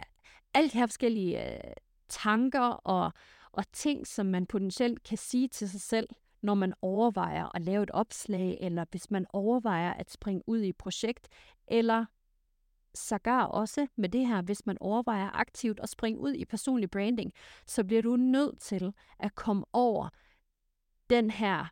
Alle 0.53 0.69
de 0.69 0.77
her 0.77 0.85
forskellige 0.85 1.53
øh, 1.53 1.73
tanker 2.09 2.61
og, 2.61 3.13
og 3.51 3.71
ting, 3.71 4.07
som 4.07 4.25
man 4.25 4.45
potentielt 4.45 5.03
kan 5.03 5.17
sige 5.17 5.47
til 5.47 5.69
sig 5.69 5.81
selv, 5.81 6.07
når 6.41 6.53
man 6.53 6.73
overvejer 6.81 7.55
at 7.55 7.61
lave 7.61 7.83
et 7.83 7.91
opslag, 7.91 8.57
eller 8.61 8.85
hvis 8.91 9.11
man 9.11 9.25
overvejer 9.33 9.93
at 9.93 10.11
springe 10.11 10.43
ud 10.47 10.59
i 10.59 10.69
et 10.69 10.77
projekt, 10.77 11.27
eller 11.67 12.05
sågar 12.93 13.45
også 13.45 13.87
med 13.95 14.09
det 14.09 14.27
her, 14.27 14.41
hvis 14.41 14.65
man 14.65 14.77
overvejer 14.81 15.29
aktivt 15.33 15.79
at 15.79 15.89
springe 15.89 16.19
ud 16.19 16.33
i 16.33 16.45
personlig 16.45 16.91
branding, 16.91 17.33
så 17.67 17.83
bliver 17.83 18.01
du 18.01 18.15
nødt 18.15 18.61
til 18.61 18.93
at 19.19 19.35
komme 19.35 19.65
over 19.73 20.09
den 21.09 21.31
her 21.31 21.65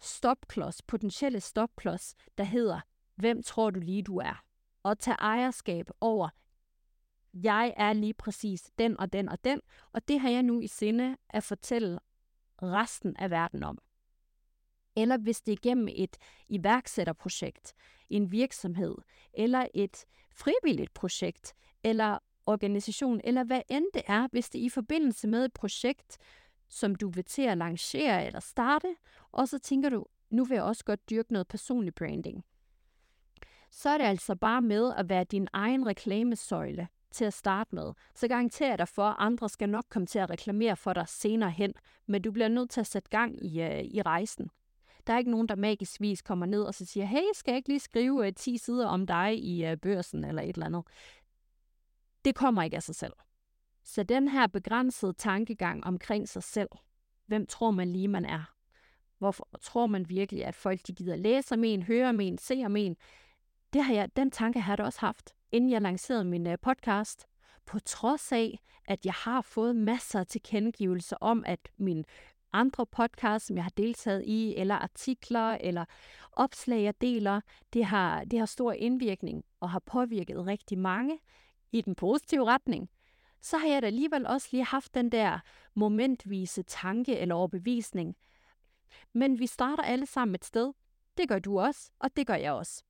stopklods, 0.00 0.82
potentielle 0.82 1.40
stopklods, 1.40 2.14
der 2.38 2.44
hedder, 2.44 2.80
hvem 3.14 3.42
tror 3.42 3.70
du 3.70 3.80
lige 3.80 4.02
du 4.02 4.18
er? 4.18 4.44
Og 4.82 4.98
tage 4.98 5.16
ejerskab 5.20 5.90
over, 6.00 6.28
jeg 7.34 7.74
er 7.76 7.92
lige 7.92 8.14
præcis 8.14 8.70
den 8.78 9.00
og 9.00 9.12
den 9.12 9.28
og 9.28 9.44
den, 9.44 9.60
og 9.92 10.08
det 10.08 10.20
har 10.20 10.30
jeg 10.30 10.42
nu 10.42 10.60
i 10.60 10.66
sinde 10.66 11.16
at 11.30 11.44
fortælle 11.44 11.98
resten 12.62 13.16
af 13.16 13.30
verden 13.30 13.62
om 13.62 13.78
eller 14.96 15.16
hvis 15.16 15.40
det 15.40 15.52
er 15.52 15.56
gennem 15.62 15.88
et 15.90 16.16
iværksætterprojekt, 16.48 17.74
en 18.10 18.32
virksomhed, 18.32 18.94
eller 19.34 19.66
et 19.74 20.04
frivilligt 20.30 20.94
projekt, 20.94 21.54
eller 21.84 22.18
organisation, 22.46 23.20
eller 23.24 23.44
hvad 23.44 23.60
end 23.68 23.86
det 23.94 24.02
er, 24.06 24.28
hvis 24.32 24.50
det 24.50 24.60
er 24.60 24.64
i 24.64 24.68
forbindelse 24.68 25.28
med 25.28 25.44
et 25.44 25.52
projekt, 25.52 26.18
som 26.68 26.94
du 26.94 27.08
vil 27.08 27.24
til 27.24 27.42
at 27.42 27.58
lancere 27.58 28.26
eller 28.26 28.40
starte, 28.40 28.96
og 29.32 29.48
så 29.48 29.58
tænker 29.58 29.88
du, 29.88 30.06
nu 30.30 30.44
vil 30.44 30.54
jeg 30.54 30.64
også 30.64 30.84
godt 30.84 31.10
dyrke 31.10 31.32
noget 31.32 31.48
personlig 31.48 31.94
branding. 31.94 32.44
Så 33.70 33.88
er 33.88 33.98
det 33.98 34.04
altså 34.04 34.34
bare 34.36 34.62
med 34.62 34.92
at 34.96 35.08
være 35.08 35.24
din 35.24 35.48
egen 35.52 35.86
reklamesøjle 35.86 36.88
til 37.10 37.24
at 37.24 37.34
starte 37.34 37.74
med. 37.74 37.92
Så 38.14 38.28
garanterer 38.28 38.68
jeg 38.68 38.78
dig 38.78 38.88
for, 38.88 39.04
at 39.04 39.16
andre 39.18 39.48
skal 39.48 39.68
nok 39.68 39.84
komme 39.88 40.06
til 40.06 40.18
at 40.18 40.30
reklamere 40.30 40.76
for 40.76 40.92
dig 40.92 41.08
senere 41.08 41.50
hen, 41.50 41.74
men 42.06 42.22
du 42.22 42.32
bliver 42.32 42.48
nødt 42.48 42.70
til 42.70 42.80
at 42.80 42.86
sætte 42.86 43.08
gang 43.08 43.44
i, 43.44 43.62
øh, 43.62 43.80
i 43.84 44.02
rejsen. 44.02 44.50
Der 45.06 45.12
er 45.12 45.18
ikke 45.18 45.30
nogen, 45.30 45.48
der 45.48 45.56
magisk 45.56 46.00
vis 46.00 46.22
kommer 46.22 46.46
ned 46.46 46.62
og 46.62 46.74
så 46.74 46.84
siger, 46.84 47.06
hey, 47.06 47.22
skal 47.34 47.52
jeg 47.52 47.56
ikke 47.56 47.68
lige 47.68 47.80
skrive 47.80 48.26
øh, 48.26 48.28
uh, 48.28 48.34
10 48.36 48.58
sider 48.58 48.88
om 48.88 49.06
dig 49.06 49.44
i 49.44 49.72
uh, 49.72 49.78
børsen 49.78 50.24
eller 50.24 50.42
et 50.42 50.48
eller 50.48 50.66
andet. 50.66 50.84
Det 52.24 52.34
kommer 52.34 52.62
ikke 52.62 52.76
af 52.76 52.82
sig 52.82 52.94
selv. 52.94 53.12
Så 53.84 54.02
den 54.02 54.28
her 54.28 54.46
begrænsede 54.46 55.12
tankegang 55.12 55.84
omkring 55.84 56.28
sig 56.28 56.42
selv, 56.42 56.68
hvem 57.26 57.46
tror 57.46 57.70
man 57.70 57.92
lige, 57.92 58.08
man 58.08 58.24
er? 58.24 58.54
Hvorfor 59.18 59.48
tror 59.62 59.86
man 59.86 60.08
virkelig, 60.08 60.44
at 60.44 60.54
folk 60.54 60.86
de 60.86 60.92
gider 60.92 61.16
læse 61.16 61.54
om 61.54 61.64
en, 61.64 61.82
høre 61.82 62.08
om 62.08 62.20
en, 62.20 62.38
se 62.38 62.62
om 62.66 62.76
en? 62.76 62.96
Det 63.72 63.84
har 63.84 63.94
jeg, 63.94 64.16
den 64.16 64.30
tanke 64.30 64.60
har 64.60 64.72
jeg 64.72 64.78
da 64.78 64.82
også 64.82 65.00
haft, 65.00 65.34
inden 65.52 65.70
jeg 65.70 65.82
lancerede 65.82 66.24
min 66.24 66.46
uh, 66.46 66.54
podcast. 66.62 67.26
På 67.66 67.78
trods 67.78 68.32
af, 68.32 68.58
at 68.84 69.04
jeg 69.06 69.14
har 69.14 69.40
fået 69.40 69.76
masser 69.76 70.20
af 70.20 70.26
tilkendegivelser 70.26 71.16
om, 71.20 71.44
at 71.46 71.68
min 71.76 72.04
andre 72.52 72.86
podcasts, 72.86 73.46
som 73.46 73.56
jeg 73.56 73.64
har 73.64 73.72
deltaget 73.76 74.24
i, 74.26 74.54
eller 74.56 74.74
artikler, 74.74 75.58
eller 75.60 75.84
opslag, 76.32 76.82
jeg 76.82 77.00
deler, 77.00 77.40
det 77.72 77.84
har, 77.84 78.24
det 78.24 78.38
har 78.38 78.46
stor 78.46 78.72
indvirkning 78.72 79.44
og 79.60 79.70
har 79.70 79.78
påvirket 79.78 80.46
rigtig 80.46 80.78
mange 80.78 81.18
i 81.72 81.80
den 81.80 81.94
positive 81.94 82.44
retning, 82.44 82.90
så 83.40 83.58
har 83.58 83.68
jeg 83.68 83.82
da 83.82 83.86
alligevel 83.86 84.26
også 84.26 84.48
lige 84.50 84.64
haft 84.64 84.94
den 84.94 85.12
der 85.12 85.38
momentvise 85.74 86.62
tanke 86.62 87.18
eller 87.18 87.34
overbevisning. 87.34 88.16
Men 89.12 89.38
vi 89.38 89.46
starter 89.46 89.82
alle 89.82 90.06
sammen 90.06 90.34
et 90.34 90.44
sted. 90.44 90.72
Det 91.16 91.28
gør 91.28 91.38
du 91.38 91.60
også, 91.60 91.90
og 91.98 92.16
det 92.16 92.26
gør 92.26 92.34
jeg 92.34 92.52
også. 92.52 92.84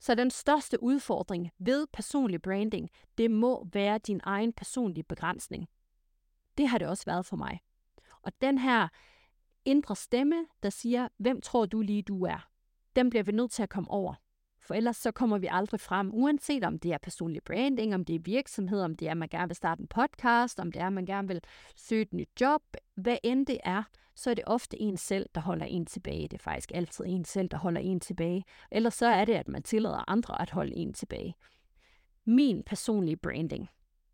Så 0.00 0.14
den 0.14 0.30
største 0.30 0.82
udfordring 0.82 1.50
ved 1.58 1.86
personlig 1.92 2.42
branding, 2.42 2.90
det 3.18 3.30
må 3.30 3.68
være 3.72 3.98
din 3.98 4.20
egen 4.24 4.52
personlige 4.52 5.04
begrænsning. 5.04 5.68
Det 6.58 6.68
har 6.68 6.78
det 6.78 6.88
også 6.88 7.04
været 7.06 7.26
for 7.26 7.36
mig. 7.36 7.60
Og 8.24 8.32
den 8.40 8.58
her 8.58 8.88
indre 9.64 9.96
stemme, 9.96 10.46
der 10.62 10.70
siger, 10.70 11.08
hvem 11.16 11.40
tror 11.40 11.66
du 11.66 11.80
lige 11.80 12.02
du 12.02 12.24
er, 12.24 12.48
den 12.96 13.10
bliver 13.10 13.22
vi 13.22 13.32
nødt 13.32 13.50
til 13.50 13.62
at 13.62 13.68
komme 13.68 13.90
over. 13.90 14.14
For 14.60 14.74
ellers 14.74 14.96
så 14.96 15.10
kommer 15.12 15.38
vi 15.38 15.48
aldrig 15.50 15.80
frem, 15.80 16.10
uanset 16.14 16.64
om 16.64 16.78
det 16.78 16.92
er 16.92 16.98
personlig 16.98 17.42
branding, 17.42 17.94
om 17.94 18.04
det 18.04 18.14
er 18.14 18.20
virksomhed, 18.24 18.80
om 18.80 18.96
det 18.96 19.06
er, 19.06 19.10
at 19.10 19.16
man 19.16 19.28
gerne 19.28 19.48
vil 19.48 19.56
starte 19.56 19.80
en 19.80 19.86
podcast, 19.86 20.60
om 20.60 20.72
det 20.72 20.82
er, 20.82 20.86
at 20.86 20.92
man 20.92 21.06
gerne 21.06 21.28
vil 21.28 21.40
søge 21.76 22.02
et 22.02 22.12
nyt 22.12 22.28
job, 22.40 22.62
hvad 22.94 23.16
end 23.22 23.46
det 23.46 23.58
er, 23.64 23.82
så 24.14 24.30
er 24.30 24.34
det 24.34 24.44
ofte 24.46 24.80
en 24.80 24.96
selv, 24.96 25.26
der 25.34 25.40
holder 25.40 25.66
en 25.66 25.86
tilbage. 25.86 26.22
Det 26.22 26.32
er 26.32 26.42
faktisk 26.42 26.72
altid 26.74 27.04
en 27.08 27.24
selv, 27.24 27.48
der 27.48 27.56
holder 27.56 27.80
en 27.80 28.00
tilbage. 28.00 28.44
Ellers 28.72 28.94
så 28.94 29.06
er 29.06 29.24
det, 29.24 29.32
at 29.32 29.48
man 29.48 29.62
tillader 29.62 30.10
andre 30.10 30.42
at 30.42 30.50
holde 30.50 30.74
en 30.76 30.92
tilbage. 30.92 31.34
Min 32.24 32.62
personlige 32.62 33.16
branding. 33.16 33.68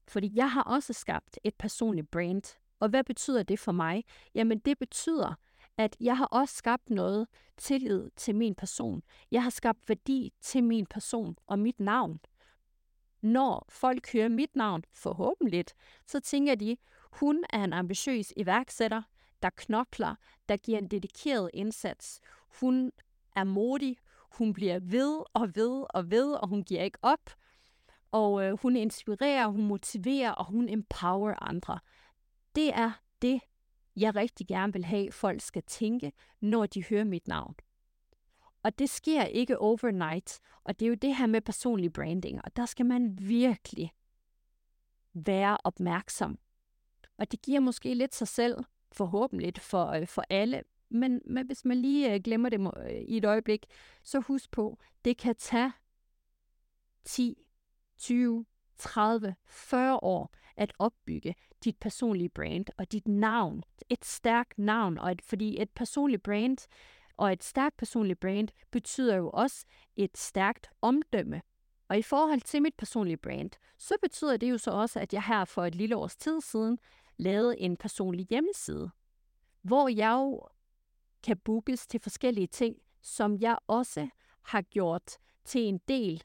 Fordi 0.08 0.32
jeg 0.34 0.50
har 0.50 0.62
også 0.62 0.92
skabt 0.92 1.38
et 1.44 1.54
personligt 1.54 2.10
brand. 2.10 2.59
Og 2.80 2.88
hvad 2.88 3.04
betyder 3.04 3.42
det 3.42 3.58
for 3.58 3.72
mig? 3.72 4.04
Jamen 4.34 4.58
det 4.58 4.78
betyder, 4.78 5.34
at 5.76 5.96
jeg 6.00 6.16
har 6.16 6.26
også 6.26 6.54
skabt 6.54 6.90
noget 6.90 7.26
tillid 7.56 8.10
til 8.16 8.34
min 8.34 8.54
person. 8.54 9.02
Jeg 9.30 9.42
har 9.42 9.50
skabt 9.50 9.88
værdi 9.88 10.32
til 10.40 10.64
min 10.64 10.86
person 10.86 11.36
og 11.46 11.58
mit 11.58 11.80
navn. 11.80 12.20
Når 13.22 13.66
folk 13.68 14.12
hører 14.12 14.28
mit 14.28 14.56
navn, 14.56 14.84
forhåbentlig, 14.92 15.64
så 16.06 16.20
tænker 16.20 16.54
de, 16.54 16.76
hun 17.12 17.44
er 17.50 17.64
en 17.64 17.72
ambitiøs 17.72 18.32
iværksætter, 18.36 19.02
der 19.42 19.50
knokler, 19.56 20.14
der 20.48 20.56
giver 20.56 20.78
en 20.78 20.88
dedikeret 20.88 21.50
indsats. 21.54 22.20
Hun 22.60 22.92
er 23.36 23.44
modig, 23.44 23.96
hun 24.30 24.52
bliver 24.52 24.78
ved 24.82 25.22
og 25.34 25.56
ved 25.56 25.84
og 25.90 26.10
ved, 26.10 26.32
og 26.32 26.48
hun 26.48 26.62
giver 26.64 26.82
ikke 26.82 26.98
op. 27.02 27.30
Og 28.12 28.44
øh, 28.44 28.58
hun 28.62 28.76
inspirerer, 28.76 29.46
hun 29.46 29.66
motiverer, 29.66 30.30
og 30.30 30.44
hun 30.44 30.68
empower 30.68 31.34
andre. 31.42 31.78
Det 32.54 32.74
er 32.74 32.92
det, 33.22 33.40
jeg 33.96 34.16
rigtig 34.16 34.46
gerne 34.46 34.72
vil 34.72 34.84
have, 34.84 35.12
folk 35.12 35.40
skal 35.40 35.62
tænke, 35.62 36.12
når 36.40 36.66
de 36.66 36.84
hører 36.84 37.04
mit 37.04 37.28
navn. 37.28 37.54
Og 38.62 38.78
det 38.78 38.90
sker 38.90 39.24
ikke 39.24 39.58
overnight, 39.58 40.40
og 40.64 40.80
det 40.80 40.86
er 40.86 40.88
jo 40.88 40.94
det 40.94 41.16
her 41.16 41.26
med 41.26 41.40
personlig 41.40 41.92
branding, 41.92 42.40
og 42.44 42.56
der 42.56 42.66
skal 42.66 42.86
man 42.86 43.18
virkelig 43.20 43.92
være 45.14 45.58
opmærksom. 45.64 46.38
Og 47.18 47.32
det 47.32 47.42
giver 47.42 47.60
måske 47.60 47.94
lidt 47.94 48.14
sig 48.14 48.28
selv, 48.28 48.56
forhåbentlig 48.92 49.52
for, 49.58 49.86
øh, 49.86 50.06
for 50.06 50.24
alle, 50.30 50.62
men, 50.88 51.22
men 51.24 51.46
hvis 51.46 51.64
man 51.64 51.76
lige 51.76 52.14
øh, 52.14 52.20
glemmer 52.24 52.48
det 52.48 52.60
øh, 52.60 52.90
i 52.92 53.16
et 53.16 53.24
øjeblik, 53.24 53.66
så 54.02 54.20
husk 54.20 54.50
på, 54.50 54.78
det 55.04 55.16
kan 55.16 55.34
tage 55.36 55.72
10, 57.04 57.46
20, 57.98 58.46
30, 58.80 59.34
40 59.46 59.98
år 60.02 60.34
at 60.56 60.72
opbygge 60.78 61.34
dit 61.64 61.76
personlige 61.80 62.28
brand 62.28 62.64
og 62.78 62.92
dit 62.92 63.08
navn. 63.08 63.62
Et 63.88 64.04
stærkt 64.04 64.58
navn, 64.58 64.98
og 64.98 65.12
et, 65.12 65.22
fordi 65.22 65.62
et 65.62 65.70
personligt 65.70 66.22
brand 66.22 66.58
og 67.16 67.32
et 67.32 67.44
stærkt 67.44 67.76
personligt 67.76 68.20
brand 68.20 68.48
betyder 68.70 69.16
jo 69.16 69.30
også 69.30 69.64
et 69.96 70.18
stærkt 70.18 70.70
omdømme. 70.82 71.42
Og 71.88 71.98
i 71.98 72.02
forhold 72.02 72.40
til 72.40 72.62
mit 72.62 72.74
personlige 72.74 73.16
brand, 73.16 73.50
så 73.78 73.94
betyder 74.02 74.36
det 74.36 74.50
jo 74.50 74.58
så 74.58 74.70
også, 74.70 75.00
at 75.00 75.12
jeg 75.12 75.22
her 75.22 75.44
for 75.44 75.64
et 75.64 75.74
lille 75.74 75.96
års 75.96 76.16
tid 76.16 76.40
siden 76.40 76.78
lavede 77.16 77.58
en 77.58 77.76
personlig 77.76 78.26
hjemmeside, 78.30 78.90
hvor 79.62 79.88
jeg 79.88 80.12
jo 80.12 80.40
kan 81.22 81.36
bookes 81.36 81.86
til 81.86 82.00
forskellige 82.00 82.46
ting, 82.46 82.76
som 83.02 83.36
jeg 83.40 83.58
også 83.66 84.08
har 84.42 84.62
gjort 84.62 85.18
til 85.44 85.60
en 85.60 85.80
del 85.88 86.24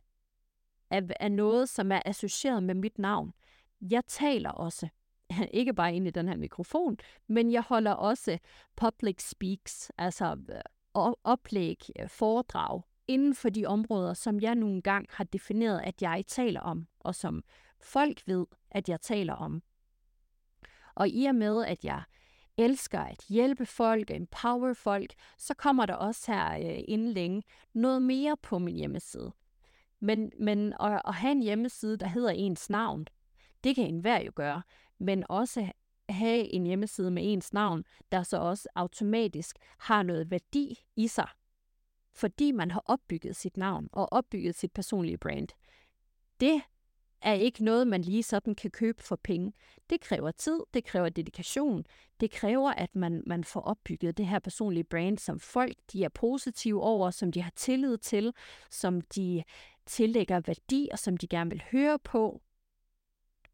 af, 0.90 1.02
af 1.20 1.32
noget, 1.32 1.70
som 1.70 1.92
er 1.92 2.02
associeret 2.06 2.64
med 2.64 2.76
mit 2.76 2.98
navn. 3.00 3.34
Jeg 3.82 4.06
taler 4.08 4.50
også, 4.50 4.88
ikke 5.54 5.74
bare 5.74 5.96
ind 5.96 6.08
i 6.08 6.12
den 6.12 6.28
her 6.28 6.38
mikrofon, 6.38 6.98
men 7.28 7.52
jeg 7.52 7.62
holder 7.62 7.92
også 7.92 8.38
public 8.76 9.30
speaks, 9.30 9.92
altså 9.98 10.38
øh, 10.50 11.12
oplæg, 11.24 11.84
øh, 12.00 12.10
foredrag, 12.10 12.82
inden 13.08 13.36
for 13.36 13.50
de 13.50 13.66
områder, 13.66 14.14
som 14.14 14.40
jeg 14.40 14.56
nogle 14.56 14.82
gang 14.82 15.08
har 15.10 15.24
defineret, 15.24 15.82
at 15.84 16.02
jeg 16.02 16.24
taler 16.28 16.62
om, 16.62 16.88
og 17.00 17.16
som 17.16 17.44
folk 17.82 18.22
ved, 18.26 18.46
at 18.72 18.90
jeg 18.90 19.02
taler 19.02 19.34
om. 19.34 19.64
Og 20.96 21.10
i 21.10 21.26
og 21.26 21.36
med, 21.36 21.66
at 21.66 21.86
jeg 21.86 22.02
elsker 22.58 23.00
at 23.00 23.26
hjælpe 23.30 23.66
folk 23.66 24.10
og 24.10 24.16
empower 24.16 24.74
folk, 24.74 25.14
så 25.38 25.54
kommer 25.54 25.86
der 25.86 25.94
også 25.94 26.32
her 26.32 26.54
øh, 26.54 26.84
inden 26.88 27.12
længe 27.12 27.44
noget 27.74 28.02
mere 28.02 28.38
på 28.38 28.60
min 28.60 28.76
hjemmeside. 28.76 29.32
Men, 30.00 30.32
men 30.40 30.74
at, 30.80 31.02
at 31.06 31.14
have 31.14 31.32
en 31.32 31.42
hjemmeside, 31.42 31.98
der 31.98 32.08
hedder 32.08 32.30
ens 32.30 32.70
navn, 32.70 33.08
det 33.64 33.76
kan 33.76 33.88
enhver 33.88 34.20
jo 34.20 34.32
gøre. 34.36 34.62
Men 34.98 35.24
også 35.30 35.72
have 36.10 36.54
en 36.54 36.66
hjemmeside 36.66 37.12
med 37.12 37.24
ens 37.26 37.54
navn, 37.54 37.84
der 38.12 38.24
så 38.24 38.38
også 38.38 38.70
automatisk 38.76 39.58
har 39.78 40.04
noget 40.04 40.32
værdi 40.32 40.80
i 40.96 41.08
sig. 41.08 41.28
Fordi 42.14 42.52
man 42.52 42.72
har 42.72 42.84
opbygget 42.86 43.36
sit 43.36 43.58
navn 43.58 43.90
og 43.92 44.14
opbygget 44.14 44.56
sit 44.56 44.72
personlige 44.72 45.18
brand. 45.18 45.48
Det 46.40 46.62
er 47.22 47.34
ikke 47.34 47.64
noget, 47.64 47.88
man 47.88 48.02
lige 48.02 48.24
sådan 48.24 48.56
kan 48.56 48.72
købe 48.72 49.04
for 49.04 49.16
penge. 49.16 49.54
Det 49.90 50.02
kræver 50.02 50.32
tid, 50.32 50.60
det 50.74 50.84
kræver 50.84 51.10
dedikation, 51.10 51.86
det 52.20 52.32
kræver, 52.32 52.72
at 52.72 52.96
man, 52.96 53.24
man 53.26 53.44
får 53.44 53.62
opbygget 53.62 54.18
det 54.18 54.28
her 54.28 54.40
personlige 54.40 54.84
brand, 54.84 55.18
som 55.18 55.40
folk 55.40 55.78
de 55.92 56.04
er 56.04 56.10
positive 56.10 56.84
over, 56.84 57.12
som 57.12 57.32
de 57.32 57.42
har 57.42 57.52
tillid 57.56 57.98
til, 57.98 58.34
som 58.72 59.02
de 59.02 59.44
tillægger 59.86 60.42
værdi, 60.46 60.90
og 60.92 61.00
som 61.00 61.18
de 61.18 61.28
gerne 61.28 61.50
vil 61.50 61.64
høre 61.72 62.00
på. 62.00 62.42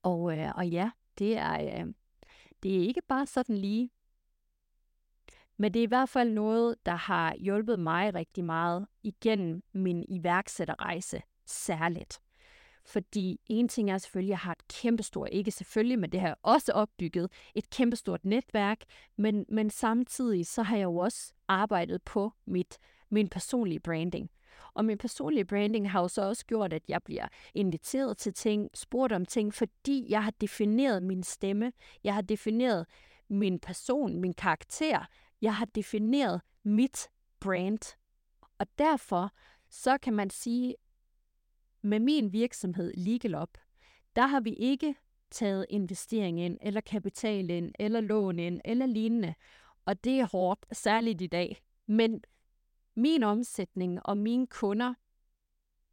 Og, 0.04 0.38
øh, 0.38 0.52
og 0.56 0.67
ja, 0.67 0.91
det 1.20 1.38
er, 1.38 1.62
øh, 1.62 1.94
det 2.63 2.76
er 2.76 2.82
ikke 2.88 3.02
bare 3.08 3.26
sådan 3.26 3.58
lige. 3.58 3.89
Men 5.58 5.74
det 5.74 5.80
er 5.80 5.84
i 5.84 5.88
hvert 5.88 6.10
fald 6.10 6.32
noget, 6.32 6.76
der 6.86 6.96
har 6.96 7.36
hjulpet 7.36 7.80
mig 7.80 8.15
rigtig 8.15 8.44
meget 8.44 8.88
igennem 9.04 9.63
min 9.74 10.06
iværksætterrejse 10.10 11.22
særligt. 11.46 12.22
Fordi 12.86 13.39
en 13.46 13.67
ting 13.67 13.91
er 13.91 13.98
selvfølgelig, 13.98 14.30
at 14.30 14.32
jeg 14.32 14.39
har 14.39 14.52
et 14.52 14.67
kæmpestort, 14.67 15.30
ikke 15.32 15.52
selvfølgelig, 15.52 16.00
men 16.00 16.12
det 16.12 16.20
har 16.20 16.28
jeg 16.28 16.36
også 16.44 16.72
opbygget, 16.72 17.32
et 17.56 17.70
kæmpestort 17.70 18.26
netværk, 18.26 18.84
men, 19.17 19.46
men 19.50 19.70
samtidig 19.70 20.48
så 20.48 20.63
har 20.63 20.78
jeg 20.78 20.84
jo 20.84 20.98
også 20.98 21.34
arbejdet 21.48 22.02
på 22.02 22.34
mit, 22.46 22.78
min 23.10 23.30
personlige 23.30 23.80
branding. 23.80 24.30
Og 24.73 24.86
min 24.86 24.97
personlige 24.97 25.45
branding 25.45 25.91
har 25.91 26.01
jo 26.01 26.07
så 26.07 26.21
også 26.21 26.45
gjort, 26.45 26.73
at 26.73 26.84
jeg 26.88 27.03
bliver 27.03 27.27
inviteret 27.53 28.17
til 28.17 28.34
ting, 28.34 28.69
spurgt 28.73 29.13
om 29.13 29.25
ting, 29.25 29.53
fordi 29.53 30.05
jeg 30.10 30.23
har 30.23 30.31
defineret 30.31 31.03
min 31.03 31.23
stemme, 31.23 31.71
jeg 32.03 32.13
har 32.13 32.21
defineret 32.21 32.86
min 33.29 33.60
person, 33.60 34.17
min 34.17 34.34
karakter, 34.34 35.05
jeg 35.41 35.55
har 35.55 35.65
defineret 35.65 36.41
mit 36.63 37.10
brand. 37.39 37.97
Og 38.57 38.67
derfor 38.77 39.29
så 39.69 39.97
kan 39.97 40.13
man 40.13 40.29
sige, 40.29 40.75
med 41.81 41.99
min 41.99 42.34
virksomhed 42.34 42.93
Legal 42.93 43.36
Up, 43.36 43.57
der 44.15 44.27
har 44.27 44.39
vi 44.39 44.53
ikke 44.53 44.95
taget 45.31 45.65
investering 45.69 46.39
ind, 46.39 46.57
eller 46.62 46.81
kapital 46.81 47.49
ind, 47.49 47.71
eller 47.79 48.01
lån 48.01 48.39
ind, 48.39 48.62
eller 48.65 48.86
lignende. 48.86 49.34
Og 49.86 50.03
det 50.03 50.19
er 50.19 50.27
hårdt, 50.31 50.65
særligt 50.71 51.21
i 51.21 51.27
dag. 51.27 51.57
Men 51.88 52.23
min 52.95 53.23
omsætning 53.23 53.99
og 54.06 54.17
mine 54.17 54.47
kunder, 54.47 54.93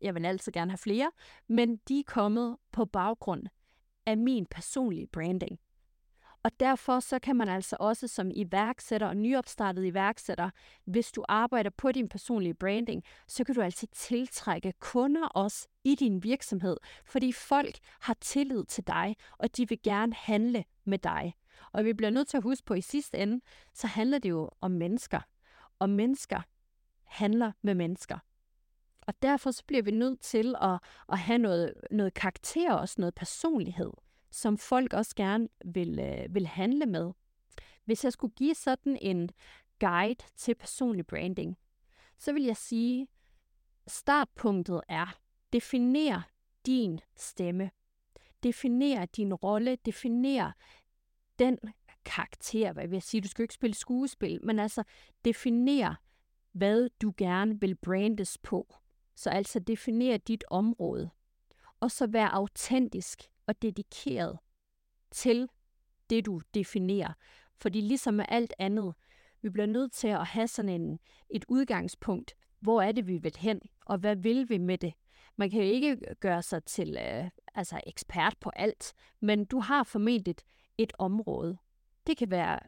jeg 0.00 0.14
vil 0.14 0.26
altid 0.26 0.52
gerne 0.52 0.70
have 0.70 0.78
flere, 0.78 1.10
men 1.48 1.76
de 1.76 1.98
er 1.98 2.04
kommet 2.06 2.56
på 2.72 2.84
baggrund 2.84 3.46
af 4.06 4.18
min 4.18 4.46
personlige 4.46 5.06
branding. 5.06 5.58
Og 6.42 6.60
derfor 6.60 7.00
så 7.00 7.18
kan 7.18 7.36
man 7.36 7.48
altså 7.48 7.76
også 7.80 8.08
som 8.08 8.30
iværksætter 8.34 9.06
og 9.06 9.16
nyopstartet 9.16 9.86
iværksætter, 9.86 10.50
hvis 10.84 11.12
du 11.12 11.24
arbejder 11.28 11.70
på 11.70 11.92
din 11.92 12.08
personlige 12.08 12.54
branding, 12.54 13.02
så 13.26 13.44
kan 13.44 13.54
du 13.54 13.60
altså 13.60 13.86
tiltrække 13.92 14.72
kunder 14.80 15.26
også 15.26 15.68
i 15.84 15.94
din 15.94 16.22
virksomhed, 16.22 16.76
fordi 17.04 17.32
folk 17.32 17.78
har 18.00 18.16
tillid 18.20 18.64
til 18.64 18.86
dig, 18.86 19.16
og 19.38 19.56
de 19.56 19.68
vil 19.68 19.82
gerne 19.82 20.14
handle 20.14 20.64
med 20.84 20.98
dig. 20.98 21.34
Og 21.72 21.84
vi 21.84 21.92
bliver 21.92 22.10
nødt 22.10 22.28
til 22.28 22.36
at 22.36 22.42
huske 22.42 22.64
på, 22.64 22.74
at 22.74 22.78
i 22.78 22.82
sidste 22.82 23.18
ende, 23.18 23.40
så 23.74 23.86
handler 23.86 24.18
det 24.18 24.30
jo 24.30 24.50
om 24.60 24.70
mennesker. 24.70 25.20
Og 25.78 25.90
mennesker 25.90 26.42
handler 27.08 27.52
med 27.62 27.74
mennesker. 27.74 28.18
Og 29.00 29.14
derfor 29.22 29.50
så 29.50 29.62
bliver 29.66 29.82
vi 29.82 29.90
nødt 29.90 30.20
til 30.20 30.54
at, 30.60 30.78
at 31.08 31.18
have 31.18 31.38
noget, 31.38 31.74
noget 31.90 32.14
karakter 32.14 32.72
og 32.72 32.88
noget 32.98 33.14
personlighed 33.14 33.90
som 34.30 34.58
folk 34.58 34.92
også 34.92 35.14
gerne 35.16 35.48
vil, 35.64 35.98
øh, 35.98 36.34
vil 36.34 36.46
handle 36.46 36.86
med. 36.86 37.12
Hvis 37.84 38.04
jeg 38.04 38.12
skulle 38.12 38.34
give 38.34 38.54
sådan 38.54 38.98
en 39.02 39.30
guide 39.80 40.24
til 40.36 40.54
personlig 40.54 41.06
branding, 41.06 41.58
så 42.18 42.32
vil 42.32 42.42
jeg 42.42 42.56
sige, 42.56 43.08
startpunktet 43.86 44.80
er, 44.88 45.18
definer 45.52 46.22
din 46.66 47.00
stemme. 47.16 47.70
Definer 48.42 49.06
din 49.06 49.34
rolle, 49.34 49.76
definer 49.76 50.52
den 51.38 51.58
karakter, 52.04 52.72
hvad 52.72 52.88
vil 52.88 52.96
jeg 52.96 53.02
sige, 53.02 53.20
du 53.20 53.28
skal 53.28 53.42
jo 53.42 53.44
ikke 53.44 53.54
spille 53.54 53.74
skuespil, 53.74 54.40
men 54.44 54.58
altså 54.58 54.82
definer 55.24 55.94
hvad 56.58 56.88
du 57.02 57.12
gerne 57.16 57.60
vil 57.60 57.74
brandes 57.74 58.38
på. 58.38 58.74
Så 59.16 59.30
altså 59.30 59.58
definere 59.58 60.18
dit 60.18 60.44
område. 60.50 61.10
Og 61.80 61.90
så 61.90 62.06
være 62.06 62.34
autentisk 62.34 63.22
og 63.46 63.62
dedikeret 63.62 64.38
til 65.10 65.48
det, 66.10 66.26
du 66.26 66.40
definerer. 66.54 67.12
Fordi 67.56 67.80
ligesom 67.80 68.14
med 68.14 68.24
alt 68.28 68.54
andet, 68.58 68.94
vi 69.42 69.50
bliver 69.50 69.66
nødt 69.66 69.92
til 69.92 70.08
at 70.08 70.26
have 70.26 70.48
sådan 70.48 70.80
en, 70.80 70.98
et 71.30 71.44
udgangspunkt. 71.48 72.34
Hvor 72.60 72.82
er 72.82 72.92
det, 72.92 73.06
vi 73.06 73.16
vil 73.18 73.36
hen, 73.38 73.60
og 73.86 73.98
hvad 73.98 74.16
vil 74.16 74.48
vi 74.48 74.58
med 74.58 74.78
det? 74.78 74.92
Man 75.36 75.50
kan 75.50 75.60
jo 75.60 75.66
ikke 75.66 75.98
gøre 76.20 76.42
sig 76.42 76.64
til 76.64 76.96
øh, 77.00 77.30
altså 77.54 77.80
ekspert 77.86 78.36
på 78.40 78.50
alt, 78.56 78.92
men 79.20 79.44
du 79.44 79.60
har 79.60 79.82
formentlig 79.82 80.34
et 80.78 80.92
område. 80.98 81.58
Det 82.06 82.16
kan 82.16 82.30
være 82.30 82.58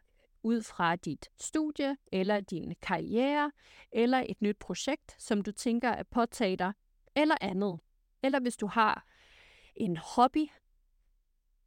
ud 0.43 0.63
fra 0.63 0.97
dit 0.97 1.29
studie, 1.41 1.97
eller 2.13 2.41
din 2.41 2.75
karriere, 2.83 3.53
eller 3.93 4.25
et 4.29 4.43
nyt 4.43 4.57
projekt, 4.57 5.17
som 5.19 5.43
du 5.43 5.53
tænker 5.53 5.91
at 5.91 6.07
påtage 6.07 6.57
dig, 6.57 6.73
eller 7.17 7.37
andet. 7.41 7.81
Eller 8.23 8.41
hvis 8.41 8.57
du 8.57 8.67
har 8.67 9.07
en 9.77 9.97
hobby, 9.97 10.49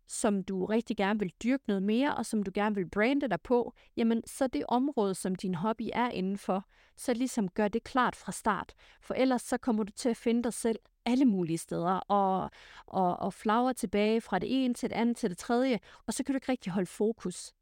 som 0.07 0.43
du 0.43 0.65
rigtig 0.65 0.97
gerne 0.97 1.19
vil 1.19 1.33
dyrke 1.43 1.63
noget 1.67 1.83
mere, 1.83 2.15
og 2.15 2.25
som 2.25 2.43
du 2.43 2.51
gerne 2.53 2.75
vil 2.75 2.89
brande 2.89 3.29
dig 3.29 3.41
på, 3.41 3.73
jamen 3.97 4.23
så 4.25 4.47
det 4.47 4.63
område, 4.67 5.15
som 5.15 5.35
din 5.35 5.55
hobby 5.55 5.89
er 5.93 6.09
indenfor, 6.09 6.65
så 6.97 7.13
ligesom 7.13 7.49
gør 7.49 7.67
det 7.67 7.83
klart 7.83 8.15
fra 8.15 8.31
start. 8.31 8.73
For 9.01 9.13
ellers 9.13 9.41
så 9.41 9.57
kommer 9.57 9.83
du 9.83 9.91
til 9.91 10.09
at 10.09 10.17
finde 10.17 10.43
dig 10.43 10.53
selv 10.53 10.79
alle 11.05 11.25
mulige 11.25 11.57
steder, 11.57 11.93
og, 11.93 12.49
og, 12.85 13.17
og 13.17 13.33
flagre 13.33 13.73
tilbage 13.73 14.21
fra 14.21 14.39
det 14.39 14.63
ene 14.63 14.73
til 14.73 14.89
det 14.89 14.95
andet 14.95 15.17
til 15.17 15.29
det 15.29 15.37
tredje, 15.37 15.79
og 16.05 16.13
så 16.13 16.23
kan 16.23 16.33
du 16.33 16.37
ikke 16.37 16.51
rigtig 16.51 16.71
holde 16.71 16.87
fokus. 16.87 17.53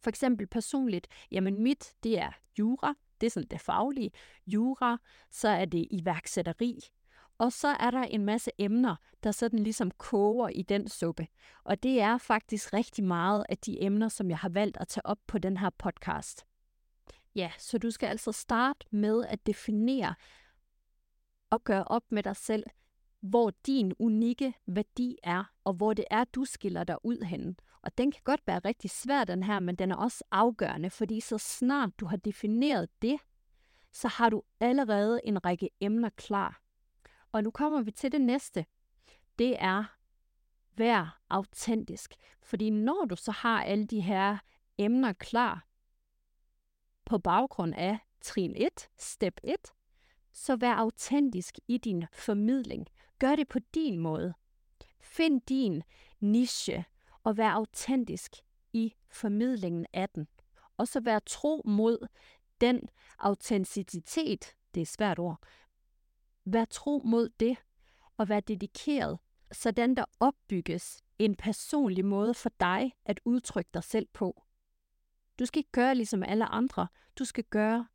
For 0.00 0.08
eksempel 0.08 0.46
personligt, 0.46 1.08
jamen 1.30 1.62
mit, 1.62 1.94
det 2.02 2.18
er 2.18 2.32
jura, 2.58 2.94
det 3.20 3.26
er 3.26 3.30
sådan 3.30 3.48
det 3.50 3.60
faglige. 3.60 4.10
Jura, 4.46 4.98
så 5.30 5.48
er 5.48 5.64
det 5.64 5.88
iværksætteri, 5.90 6.80
og 7.38 7.52
så 7.52 7.68
er 7.68 7.90
der 7.90 8.02
en 8.02 8.24
masse 8.24 8.50
emner, 8.58 8.96
der 9.22 9.32
sådan 9.32 9.58
ligesom 9.58 9.90
koger 9.90 10.48
i 10.48 10.62
den 10.62 10.88
suppe. 10.88 11.26
Og 11.64 11.82
det 11.82 12.00
er 12.00 12.18
faktisk 12.18 12.72
rigtig 12.72 13.04
meget 13.04 13.46
af 13.48 13.58
de 13.58 13.82
emner, 13.82 14.08
som 14.08 14.30
jeg 14.30 14.38
har 14.38 14.48
valgt 14.48 14.76
at 14.80 14.88
tage 14.88 15.06
op 15.06 15.18
på 15.26 15.38
den 15.38 15.56
her 15.56 15.70
podcast. 15.70 16.46
Ja, 17.34 17.50
så 17.58 17.78
du 17.78 17.90
skal 17.90 18.06
altså 18.06 18.32
starte 18.32 18.86
med 18.90 19.24
at 19.24 19.46
definere 19.46 20.14
og 21.50 21.64
gøre 21.64 21.84
op 21.84 22.12
med 22.12 22.22
dig 22.22 22.36
selv, 22.36 22.64
hvor 23.20 23.52
din 23.66 23.92
unikke 23.98 24.54
værdi 24.66 25.16
er, 25.22 25.44
og 25.64 25.72
hvor 25.72 25.94
det 25.94 26.04
er, 26.10 26.24
du 26.24 26.44
skiller 26.44 26.84
dig 26.84 26.96
ud 27.04 27.24
hen. 27.24 27.56
Og 27.82 27.98
den 27.98 28.12
kan 28.12 28.20
godt 28.24 28.40
være 28.46 28.58
rigtig 28.58 28.90
svær, 28.90 29.24
den 29.24 29.42
her, 29.42 29.60
men 29.60 29.76
den 29.76 29.90
er 29.90 29.96
også 29.96 30.24
afgørende, 30.30 30.90
fordi 30.90 31.20
så 31.20 31.38
snart 31.38 31.90
du 32.00 32.06
har 32.06 32.16
defineret 32.16 32.88
det, 33.02 33.20
så 33.92 34.08
har 34.08 34.30
du 34.30 34.42
allerede 34.60 35.20
en 35.24 35.44
række 35.44 35.70
emner 35.80 36.08
klar. 36.08 36.60
Og 37.32 37.44
nu 37.44 37.50
kommer 37.50 37.82
vi 37.82 37.90
til 37.90 38.12
det 38.12 38.20
næste. 38.20 38.66
Det 39.38 39.56
er, 39.62 39.84
vær 40.76 41.20
autentisk. 41.30 42.14
Fordi 42.42 42.70
når 42.70 43.04
du 43.04 43.16
så 43.16 43.32
har 43.32 43.62
alle 43.62 43.86
de 43.86 44.00
her 44.00 44.38
emner 44.78 45.12
klar, 45.12 45.66
på 47.04 47.18
baggrund 47.18 47.74
af 47.74 47.98
trin 48.20 48.54
1, 48.56 48.88
step 48.96 49.40
1, 49.44 49.56
så 50.32 50.56
vær 50.56 50.74
autentisk 50.74 51.58
i 51.68 51.78
din 51.78 52.04
formidling. 52.12 52.86
Gør 53.18 53.36
det 53.36 53.48
på 53.48 53.58
din 53.74 53.98
måde. 53.98 54.34
Find 55.00 55.40
din 55.40 55.82
niche 56.20 56.84
og 57.28 57.36
vær 57.36 57.50
autentisk 57.50 58.36
i 58.72 58.94
formidlingen 59.10 59.86
af 59.92 60.08
den. 60.08 60.28
Og 60.76 60.88
så 60.88 61.00
vær 61.00 61.18
tro 61.18 61.62
mod 61.64 62.08
den 62.60 62.88
autenticitet, 63.18 64.54
det 64.74 64.80
er 64.80 64.82
et 64.82 64.88
svært 64.88 65.18
ord, 65.18 65.38
Vær 66.44 66.64
tro 66.64 67.02
mod 67.04 67.28
det, 67.28 67.56
og 68.16 68.28
vær 68.28 68.40
dedikeret, 68.40 69.18
sådan 69.52 69.94
der 69.94 70.04
opbygges 70.20 71.02
en 71.18 71.34
personlig 71.34 72.04
måde 72.04 72.34
for 72.34 72.50
dig 72.60 72.92
at 73.04 73.20
udtrykke 73.24 73.70
dig 73.74 73.84
selv 73.84 74.08
på. 74.12 74.42
Du 75.38 75.46
skal 75.46 75.58
ikke 75.58 75.72
gøre 75.72 75.94
ligesom 75.94 76.22
alle 76.22 76.44
andre. 76.44 76.88
Du 77.18 77.24
skal 77.24 77.44
gøre, 77.44 77.88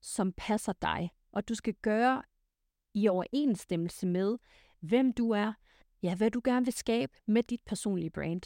som 0.00 0.32
passer 0.32 0.72
dig. 0.72 1.10
Og 1.32 1.48
du 1.48 1.54
skal 1.54 1.74
gøre 1.74 2.22
i 2.94 3.08
overensstemmelse 3.08 4.06
med, 4.06 4.38
hvem 4.80 5.12
du 5.12 5.30
er, 5.30 5.52
ja, 6.02 6.14
hvad 6.16 6.30
du 6.30 6.40
gerne 6.44 6.66
vil 6.66 6.74
skabe 6.74 7.12
med 7.26 7.42
dit 7.42 7.60
personlige 7.66 8.10
brand 8.10 8.42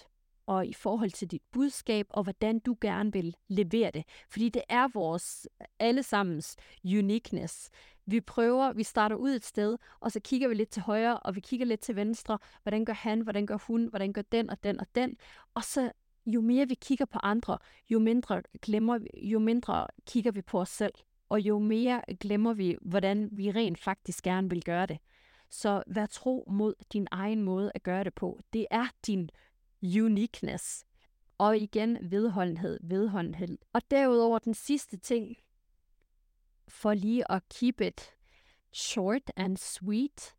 og 0.47 0.67
i 0.67 0.73
forhold 0.73 1.11
til 1.11 1.31
dit 1.31 1.43
budskab, 1.53 2.07
og 2.11 2.23
hvordan 2.23 2.59
du 2.59 2.77
gerne 2.81 3.13
vil 3.13 3.37
levere 3.49 3.91
det. 3.91 4.05
Fordi 4.31 4.49
det 4.49 4.63
er 4.69 4.89
vores 4.95 5.49
allesammens 5.79 6.57
uniqueness. 6.85 7.71
Vi 8.07 8.21
prøver, 8.21 8.73
vi 8.73 8.83
starter 8.83 9.17
ud 9.17 9.31
et 9.31 9.45
sted, 9.45 9.77
og 10.01 10.13
så 10.13 10.21
kigger 10.21 10.49
vi 10.49 10.55
lidt 10.55 10.71
til 10.71 10.83
højre, 10.83 11.19
og 11.19 11.35
vi 11.35 11.41
kigger 11.41 11.67
lidt 11.67 11.81
til 11.81 11.97
venstre. 11.97 12.39
Hvordan 12.63 12.85
gør 12.85 12.93
han, 12.93 13.21
hvordan 13.21 13.47
gør 13.47 13.59
hun, 13.67 13.87
hvordan 13.87 14.13
gør 14.13 14.23
den 14.23 14.51
og 14.51 14.65
den 14.65 14.81
og 14.81 14.87
den. 14.95 15.17
Og 15.55 15.65
så 15.65 15.93
jo 16.27 16.41
mere 16.41 16.69
vi 16.69 16.75
kigger 16.75 17.05
på 17.05 17.19
andre, 17.23 17.59
jo 17.91 17.99
mindre 17.99 18.43
glemmer 18.63 18.99
vi, 18.99 19.09
jo 19.23 19.39
mindre 19.39 19.87
kigger 20.07 20.31
vi 20.31 20.43
på 20.43 20.61
os 20.61 20.69
selv. 20.69 20.95
Og 21.29 21.41
jo 21.41 21.59
mere 21.59 22.03
glemmer 22.21 22.55
vi, 22.55 22.77
hvordan 22.83 23.29
vi 23.33 23.51
rent 23.51 23.79
faktisk 23.79 24.25
gerne 24.25 24.51
vil 24.51 24.65
gøre 24.65 24.87
det. 24.87 24.99
Så 25.51 25.83
vær 25.87 26.07
tro 26.07 26.45
mod 26.51 26.75
din 26.93 27.07
egen 27.11 27.43
måde 27.43 27.73
at 27.75 27.83
gøre 27.83 28.05
det 28.05 28.15
på. 28.15 28.41
Det 28.53 28.67
er 28.71 28.87
din 29.07 29.31
uniqueness. 29.83 30.85
Og 31.39 31.59
igen 31.59 31.99
vedholdenhed, 32.11 32.79
vedholdenhed. 32.83 33.59
Og 33.73 33.83
derudover 33.91 34.39
den 34.39 34.55
sidste 34.55 34.97
ting, 34.97 35.37
for 36.69 36.95
lige 36.95 37.33
at 37.33 37.43
keep 37.49 37.81
it 37.81 38.11
short 38.73 39.33
and 39.37 39.57
sweet, 39.57 40.35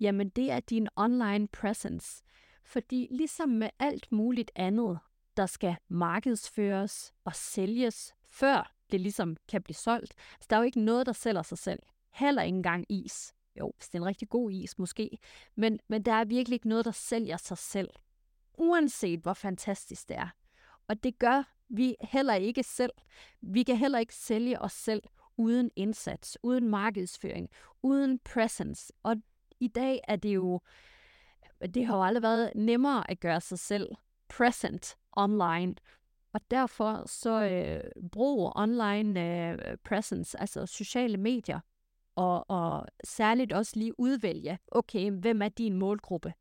jamen 0.00 0.28
det 0.28 0.50
er 0.50 0.60
din 0.60 0.88
online 0.96 1.48
presence. 1.48 2.22
Fordi 2.64 3.08
ligesom 3.10 3.48
med 3.48 3.70
alt 3.78 4.12
muligt 4.12 4.50
andet, 4.54 4.98
der 5.36 5.46
skal 5.46 5.76
markedsføres 5.88 7.12
og 7.24 7.36
sælges, 7.36 8.14
før 8.28 8.74
det 8.90 9.00
ligesom 9.00 9.36
kan 9.48 9.62
blive 9.62 9.74
solgt, 9.74 10.14
så 10.40 10.46
der 10.50 10.56
er 10.56 10.60
jo 10.60 10.66
ikke 10.66 10.80
noget, 10.80 11.06
der 11.06 11.12
sælger 11.12 11.42
sig 11.42 11.58
selv. 11.58 11.82
Heller 12.10 12.42
ikke 12.42 12.56
engang 12.56 12.86
is. 12.88 13.34
Jo, 13.58 13.72
hvis 13.76 13.88
det 13.88 13.94
er 13.94 14.02
en 14.02 14.06
rigtig 14.06 14.28
god 14.28 14.50
is 14.50 14.78
måske. 14.78 15.18
Men, 15.54 15.80
men 15.88 16.02
der 16.02 16.12
er 16.12 16.24
virkelig 16.24 16.54
ikke 16.54 16.68
noget, 16.68 16.84
der 16.84 16.90
sælger 16.90 17.36
sig 17.36 17.58
selv 17.58 17.90
uanset 18.60 19.20
hvor 19.20 19.32
fantastisk 19.32 20.08
det 20.08 20.16
er. 20.16 20.28
Og 20.88 21.02
det 21.02 21.18
gør 21.18 21.42
vi 21.68 21.96
heller 22.00 22.34
ikke 22.34 22.62
selv. 22.62 22.92
Vi 23.40 23.62
kan 23.62 23.76
heller 23.76 23.98
ikke 23.98 24.14
sælge 24.14 24.62
os 24.62 24.72
selv 24.72 25.02
uden 25.36 25.70
indsats, 25.76 26.38
uden 26.42 26.68
markedsføring, 26.68 27.48
uden 27.82 28.18
presence. 28.18 28.92
Og 29.02 29.16
i 29.60 29.68
dag 29.68 30.00
er 30.08 30.16
det 30.16 30.34
jo, 30.34 30.60
det 31.74 31.86
har 31.86 31.96
jo 31.96 32.02
aldrig 32.02 32.22
været 32.22 32.52
nemmere 32.54 33.10
at 33.10 33.20
gøre 33.20 33.40
sig 33.40 33.58
selv 33.58 33.88
present 34.28 34.96
online. 35.12 35.74
Og 36.32 36.40
derfor 36.50 37.02
så 37.06 37.42
øh, 37.42 38.08
brug 38.12 38.52
online 38.56 39.20
øh, 39.20 39.76
presence, 39.84 40.40
altså 40.40 40.66
sociale 40.66 41.16
medier, 41.16 41.60
og, 42.16 42.50
og 42.50 42.86
særligt 43.04 43.52
også 43.52 43.72
lige 43.76 44.00
udvælge, 44.00 44.58
okay, 44.68 45.10
hvem 45.10 45.42
er 45.42 45.48
din 45.48 45.78
målgruppe? 45.78 46.32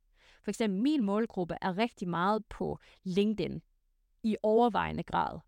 For 0.50 0.52
eksempel 0.52 0.82
min 0.82 1.04
målgruppe 1.04 1.56
er 1.62 1.78
rigtig 1.78 2.10
meget 2.10 2.46
på 2.46 2.80
LinkedIn 3.04 3.62
i 4.24 4.38
overvejende 4.44 5.04
grad. 5.04 5.40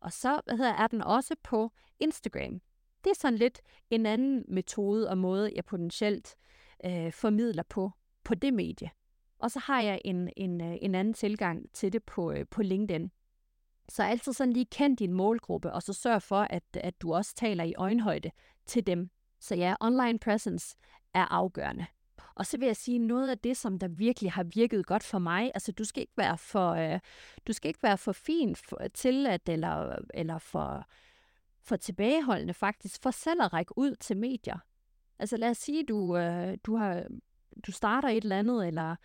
Og 0.00 0.12
så 0.12 0.40
hvad 0.44 0.56
hedder, 0.56 0.72
er 0.72 0.86
den 0.86 1.02
også 1.02 1.36
på 1.42 1.72
Instagram. 2.00 2.60
Det 3.04 3.10
er 3.10 3.14
sådan 3.14 3.38
lidt 3.38 3.60
en 3.90 4.06
anden 4.06 4.44
metode 4.48 5.10
og 5.10 5.18
måde, 5.18 5.52
jeg 5.54 5.64
potentielt 5.64 6.36
øh, 6.84 7.12
formidler 7.12 7.62
på, 7.62 7.90
på 8.24 8.34
det 8.34 8.54
medie. 8.54 8.90
Og 9.38 9.50
så 9.50 9.58
har 9.58 9.80
jeg 9.80 10.00
en, 10.04 10.30
en, 10.36 10.60
øh, 10.60 10.76
en 10.82 10.94
anden 10.94 11.14
tilgang 11.14 11.72
til 11.72 11.92
det 11.92 12.04
på, 12.04 12.32
øh, 12.32 12.46
på 12.50 12.62
LinkedIn. 12.62 13.10
Så 13.88 14.02
altid 14.02 14.32
sådan 14.32 14.52
lige 14.52 14.66
kend 14.66 14.96
din 14.96 15.12
målgruppe, 15.12 15.72
og 15.72 15.82
så 15.82 15.92
sørg 15.92 16.22
for, 16.22 16.40
at, 16.40 16.64
at 16.74 17.02
du 17.02 17.14
også 17.14 17.34
taler 17.34 17.64
i 17.64 17.74
øjenhøjde 17.74 18.30
til 18.66 18.86
dem. 18.86 19.10
Så 19.40 19.54
ja, 19.54 19.74
online 19.80 20.18
presence 20.18 20.76
er 21.14 21.24
afgørende. 21.24 21.86
Og 22.40 22.46
så 22.46 22.58
vil 22.58 22.66
jeg 22.66 22.76
sige, 22.76 22.98
noget 22.98 23.30
af 23.30 23.38
det, 23.38 23.56
som 23.56 23.78
der 23.78 23.88
virkelig 23.88 24.32
har 24.32 24.42
virket 24.42 24.86
godt 24.86 25.02
for 25.02 25.18
mig, 25.18 25.50
altså 25.54 25.72
du 25.72 25.84
skal 25.84 26.00
ikke 26.00 26.16
være 26.16 26.38
for, 26.38 26.70
øh, 26.70 27.00
du 27.46 27.52
skal 27.52 27.68
ikke 27.68 27.82
være 27.82 27.98
for 27.98 28.12
fin 28.12 28.56
for, 28.56 28.80
til 28.94 29.26
at, 29.26 29.48
eller, 29.48 29.96
eller 30.14 30.38
for, 30.38 30.84
for 31.62 31.76
tilbageholdende 31.76 32.54
faktisk, 32.54 33.02
for 33.02 33.10
selv 33.10 33.42
at 33.42 33.52
række 33.52 33.78
ud 33.78 33.94
til 33.96 34.16
medier. 34.16 34.58
Altså 35.18 35.36
lad 35.36 35.50
os 35.50 35.58
sige, 35.58 35.84
du, 35.84 36.16
øh, 36.16 36.58
du, 36.64 36.76
har, 36.76 37.04
du 37.66 37.72
starter 37.72 38.08
et 38.08 38.22
eller 38.22 38.38
andet, 38.38 38.66
eller 38.66 38.96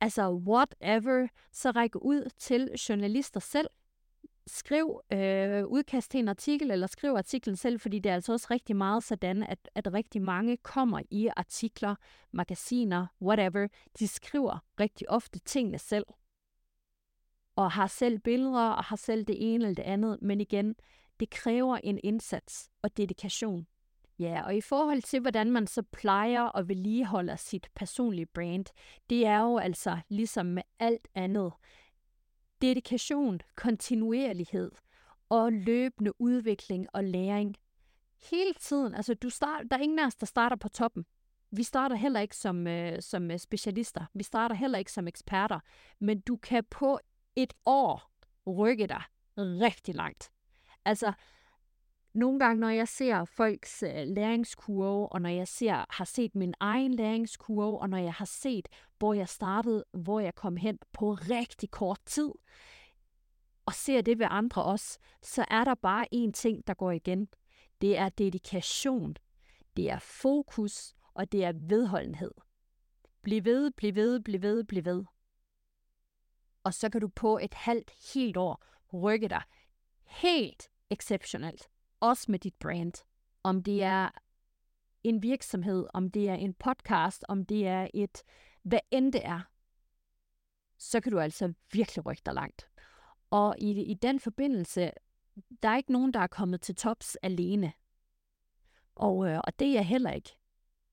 altså 0.00 0.32
whatever, 0.32 1.28
så 1.52 1.70
række 1.70 2.02
ud 2.02 2.30
til 2.38 2.70
journalister 2.88 3.40
selv 3.40 3.68
skriv 4.46 5.00
øh, 5.12 5.66
udkast 5.66 6.10
til 6.10 6.20
en 6.20 6.28
artikel, 6.28 6.70
eller 6.70 6.86
skriv 6.86 7.10
artiklen 7.10 7.56
selv, 7.56 7.80
fordi 7.80 7.98
det 7.98 8.10
er 8.10 8.14
altså 8.14 8.32
også 8.32 8.46
rigtig 8.50 8.76
meget 8.76 9.04
sådan, 9.04 9.42
at, 9.42 9.68
at 9.74 9.92
rigtig 9.92 10.22
mange 10.22 10.56
kommer 10.56 11.00
i 11.10 11.28
artikler, 11.36 11.94
magasiner, 12.32 13.06
whatever, 13.22 13.68
de 13.98 14.08
skriver 14.08 14.58
rigtig 14.80 15.10
ofte 15.10 15.38
tingene 15.38 15.78
selv. 15.78 16.06
Og 17.56 17.72
har 17.72 17.86
selv 17.86 18.18
billeder, 18.18 18.68
og 18.68 18.84
har 18.84 18.96
selv 18.96 19.24
det 19.24 19.54
ene 19.54 19.64
eller 19.64 19.74
det 19.74 19.82
andet, 19.82 20.18
men 20.22 20.40
igen, 20.40 20.74
det 21.20 21.30
kræver 21.30 21.76
en 21.76 22.00
indsats 22.04 22.70
og 22.82 22.96
dedikation. 22.96 23.66
Ja, 24.18 24.42
og 24.46 24.56
i 24.56 24.60
forhold 24.60 25.02
til, 25.02 25.20
hvordan 25.20 25.50
man 25.50 25.66
så 25.66 25.82
plejer 25.82 26.42
og 26.42 26.68
vedligeholder 26.68 27.36
sit 27.36 27.68
personlige 27.74 28.26
brand, 28.26 28.64
det 29.10 29.26
er 29.26 29.40
jo 29.40 29.58
altså 29.58 29.98
ligesom 30.08 30.46
med 30.46 30.62
alt 30.78 31.08
andet. 31.14 31.52
Dedikation, 32.62 33.40
kontinuerlighed 33.54 34.70
og 35.28 35.52
løbende 35.52 36.20
udvikling 36.20 36.86
og 36.92 37.04
læring. 37.04 37.56
Hele 38.30 38.54
tiden, 38.54 38.94
altså 38.94 39.14
du 39.14 39.30
start, 39.30 39.64
der 39.70 39.76
er 39.76 39.80
ingen 39.80 39.98
af 39.98 40.06
os, 40.06 40.16
der 40.16 40.26
starter 40.26 40.56
på 40.56 40.68
toppen. 40.68 41.04
Vi 41.50 41.62
starter 41.62 41.96
heller 41.96 42.20
ikke 42.20 42.36
som, 42.36 42.66
øh, 42.66 43.02
som 43.02 43.30
øh, 43.30 43.38
specialister. 43.38 44.04
Vi 44.14 44.22
starter 44.22 44.54
heller 44.54 44.78
ikke 44.78 44.92
som 44.92 45.08
eksperter. 45.08 45.60
Men 46.00 46.20
du 46.20 46.36
kan 46.36 46.64
på 46.70 47.00
et 47.36 47.54
år 47.66 48.12
rykke 48.46 48.86
dig 48.86 49.02
rigtig 49.38 49.94
langt. 49.94 50.30
Altså, 50.84 51.12
nogle 52.16 52.38
gange, 52.38 52.60
når 52.60 52.68
jeg 52.68 52.88
ser 52.88 53.24
folks 53.24 53.82
øh, 53.82 54.06
læringskurve, 54.06 55.08
og 55.08 55.22
når 55.22 55.28
jeg 55.28 55.48
ser, 55.48 55.84
har 55.90 56.04
set 56.04 56.34
min 56.34 56.54
egen 56.60 56.94
læringskurve, 56.94 57.78
og 57.78 57.90
når 57.90 57.98
jeg 57.98 58.12
har 58.14 58.24
set, 58.24 58.68
hvor 58.98 59.14
jeg 59.14 59.28
startede, 59.28 59.84
hvor 59.92 60.20
jeg 60.20 60.34
kom 60.34 60.56
hen 60.56 60.78
på 60.92 61.12
rigtig 61.12 61.70
kort 61.70 62.00
tid, 62.06 62.30
og 63.66 63.74
ser 63.74 64.00
det 64.00 64.18
ved 64.18 64.26
andre 64.30 64.62
også, 64.64 64.98
så 65.22 65.44
er 65.50 65.64
der 65.64 65.74
bare 65.74 66.06
én 66.14 66.32
ting, 66.32 66.66
der 66.66 66.74
går 66.74 66.90
igen. 66.90 67.28
Det 67.80 67.98
er 67.98 68.08
dedikation, 68.08 69.16
det 69.76 69.90
er 69.90 69.98
fokus, 69.98 70.94
og 71.14 71.32
det 71.32 71.44
er 71.44 71.52
vedholdenhed. 71.54 72.30
Bliv 73.22 73.44
ved, 73.44 73.70
bliv 73.70 73.94
ved, 73.94 74.20
bliv 74.20 74.42
ved, 74.42 74.64
bliv 74.64 74.84
ved. 74.84 75.04
Og 76.64 76.74
så 76.74 76.90
kan 76.90 77.00
du 77.00 77.08
på 77.08 77.38
et 77.38 77.54
halvt, 77.54 77.90
helt 78.14 78.36
år 78.36 78.64
rykke 78.92 79.28
dig 79.28 79.42
helt 80.06 80.70
exceptionelt 80.90 81.68
også 82.08 82.30
med 82.30 82.38
dit 82.38 82.54
brand. 82.54 82.92
Om 83.42 83.62
det 83.62 83.82
er 83.82 84.08
en 85.04 85.22
virksomhed, 85.22 85.86
om 85.94 86.10
det 86.10 86.28
er 86.28 86.34
en 86.34 86.54
podcast, 86.54 87.24
om 87.28 87.44
det 87.44 87.66
er 87.66 87.88
et, 87.94 88.22
hvad 88.62 88.78
end 88.90 89.12
det 89.12 89.26
er, 89.26 89.40
så 90.78 91.00
kan 91.00 91.12
du 91.12 91.18
altså 91.18 91.52
virkelig 91.72 92.06
rykke 92.06 92.22
dig 92.26 92.34
langt. 92.34 92.68
Og 93.30 93.54
i, 93.58 93.82
i 93.82 93.94
den 93.94 94.20
forbindelse, 94.20 94.90
der 95.62 95.68
er 95.68 95.76
ikke 95.76 95.92
nogen, 95.92 96.14
der 96.14 96.20
er 96.20 96.26
kommet 96.26 96.60
til 96.60 96.74
tops 96.74 97.16
alene. 97.16 97.72
Og, 98.94 99.28
øh, 99.28 99.40
og 99.44 99.58
det 99.58 99.68
er 99.68 99.72
jeg 99.72 99.86
heller 99.86 100.10
ikke. 100.10 100.36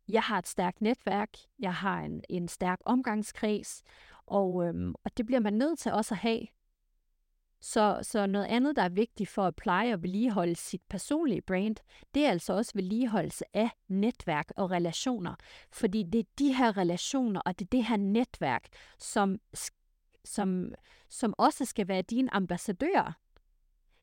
Jeg 0.08 0.22
har 0.22 0.38
et 0.38 0.48
stærkt 0.48 0.82
netværk, 0.82 1.38
jeg 1.60 1.74
har 1.74 2.02
en, 2.02 2.24
en 2.30 2.48
stærk 2.48 2.80
omgangskreds, 2.86 3.84
og, 4.26 4.66
øhm, 4.68 4.96
og 5.04 5.18
det 5.18 5.26
bliver 5.26 5.40
man 5.40 5.54
nødt 5.54 5.80
til 5.80 5.92
også 5.92 6.14
at 6.14 6.18
have, 6.18 6.48
så, 7.66 8.00
så 8.02 8.28
noget 8.28 8.46
andet, 8.46 8.76
der 8.76 8.82
er 8.82 8.90
vigtigt 8.90 9.30
for 9.30 9.46
at 9.46 9.56
pleje 9.56 9.94
og 9.94 10.02
vedligeholde 10.04 10.56
sit 10.56 10.82
personlige 10.90 11.42
brand, 11.42 11.76
det 12.14 12.26
er 12.26 12.30
altså 12.30 12.54
også 12.54 12.72
vedligeholdelse 12.76 13.46
af 13.54 13.70
netværk 13.88 14.52
og 14.58 14.72
relationer. 14.72 15.36
Fordi 15.72 16.04
det 16.04 16.20
er 16.20 16.24
de 16.40 16.54
her 16.54 16.78
relationer, 16.78 17.42
og 17.46 17.60
det 17.60 17.66
er 17.66 17.70
det 17.70 17.86
her 17.86 17.98
netværk, 17.98 18.68
som, 19.00 19.40
som, 20.26 20.74
som 21.10 21.34
også 21.38 21.66
skal 21.66 21.88
være 21.88 22.02
dine 22.02 22.34
ambassadører. 22.34 23.12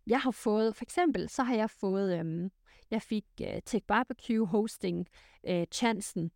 Jeg 0.06 0.20
har 0.20 0.30
fået, 0.30 0.76
for 0.76 0.84
eksempel, 0.84 1.28
så 1.28 1.42
har 1.42 1.54
jeg 1.54 1.70
fået, 1.70 2.18
øhm, 2.18 2.50
jeg 2.90 3.02
fik 3.02 3.26
øh, 3.40 3.62
Tech 3.66 3.86
Barbecue 3.86 4.46
hosting 4.46 5.06
øh, 5.44 5.66
chancen 5.72 6.30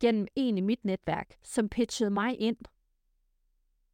gennem 0.00 0.26
en 0.36 0.58
i 0.58 0.60
mit 0.60 0.84
netværk, 0.84 1.34
som 1.42 1.68
pitchede 1.68 2.10
mig 2.10 2.40
ind, 2.40 2.56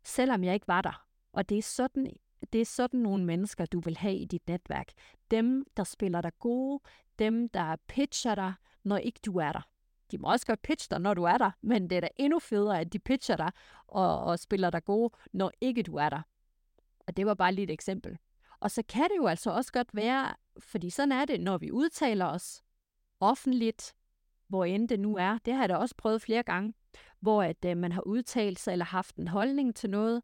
selvom 0.04 0.44
jeg 0.44 0.54
ikke 0.54 0.68
var 0.68 0.83
der. 0.83 1.04
Og 1.33 1.48
det 1.48 1.59
er 1.59 1.62
sådan 1.62 2.07
det 2.53 2.61
er 2.61 2.64
sådan 2.64 3.01
nogle 3.01 3.24
mennesker, 3.24 3.66
du 3.66 3.81
vil 3.81 3.96
have 3.96 4.16
i 4.16 4.24
dit 4.24 4.48
netværk. 4.48 4.92
Dem, 5.31 5.66
der 5.77 5.85
spiller 5.85 6.20
dig 6.20 6.33
gode, 6.38 6.83
dem, 7.18 7.48
der 7.48 7.77
pitcher 7.88 8.35
dig, 8.35 8.55
når 8.85 8.96
ikke 8.96 9.20
du 9.27 9.38
er 9.38 9.53
der. 9.53 9.68
De 10.11 10.18
må 10.18 10.31
også 10.33 10.46
godt 10.46 10.62
pitche 10.62 10.88
dig, 10.90 11.01
når 11.01 11.14
du 11.14 11.22
er 11.22 11.38
der, 11.38 11.51
men 11.61 11.90
det 11.90 11.96
er 11.96 12.01
da 12.01 12.09
endnu 12.16 12.38
federe, 12.38 12.81
at 12.81 12.92
de 12.92 12.98
pitcher 12.98 13.37
dig 13.37 13.51
og, 13.87 14.20
og 14.20 14.38
spiller 14.38 14.70
dig 14.70 14.85
gode, 14.85 15.14
når 15.33 15.53
ikke 15.61 15.83
du 15.83 15.96
er 15.96 16.09
der. 16.09 16.22
Og 17.07 17.16
det 17.16 17.27
var 17.27 17.35
bare 17.35 17.53
lige 17.53 17.64
et 17.64 17.70
eksempel. 17.70 18.18
Og 18.61 18.70
så 18.70 18.83
kan 18.88 19.03
det 19.03 19.16
jo 19.16 19.27
altså 19.27 19.51
også 19.51 19.72
godt 19.72 19.88
være, 19.92 20.35
fordi 20.59 20.90
sådan 20.90 21.12
er 21.12 21.24
det, 21.24 21.40
når 21.40 21.59
vi 21.59 21.72
udtaler 21.72 22.27
os 22.27 22.62
offentligt, 23.20 23.94
hvor 24.48 24.64
end 24.64 24.88
det 24.88 25.01
nu 25.01 25.16
er. 25.16 25.38
Det 25.44 25.55
har 25.55 25.62
jeg 25.62 25.68
da 25.68 25.77
også 25.77 25.94
prøvet 25.98 26.22
flere 26.22 26.42
gange, 26.42 26.74
hvor 27.20 27.42
at, 27.42 27.64
øh, 27.64 27.77
man 27.77 27.92
har 27.92 28.01
udtalt 28.01 28.59
sig 28.59 28.72
eller 28.72 28.85
haft 28.85 29.16
en 29.16 29.29
holdning 29.29 29.77
til 29.77 29.90
noget, 29.90 30.22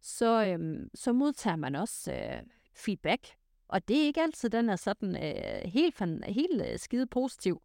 så, 0.00 0.44
øhm, 0.46 0.90
så 0.94 1.12
modtager 1.12 1.56
man 1.56 1.74
også 1.74 2.12
øh, 2.12 2.42
feedback. 2.74 3.26
Og 3.68 3.88
det 3.88 3.96
er 3.96 4.04
ikke 4.04 4.22
altid, 4.22 4.50
den 4.50 4.68
er 4.68 4.76
sådan 4.76 5.16
øh, 5.16 5.70
helt, 5.70 6.24
helt 6.24 6.62
øh, 6.72 6.78
skide 6.78 7.06
positiv. 7.06 7.62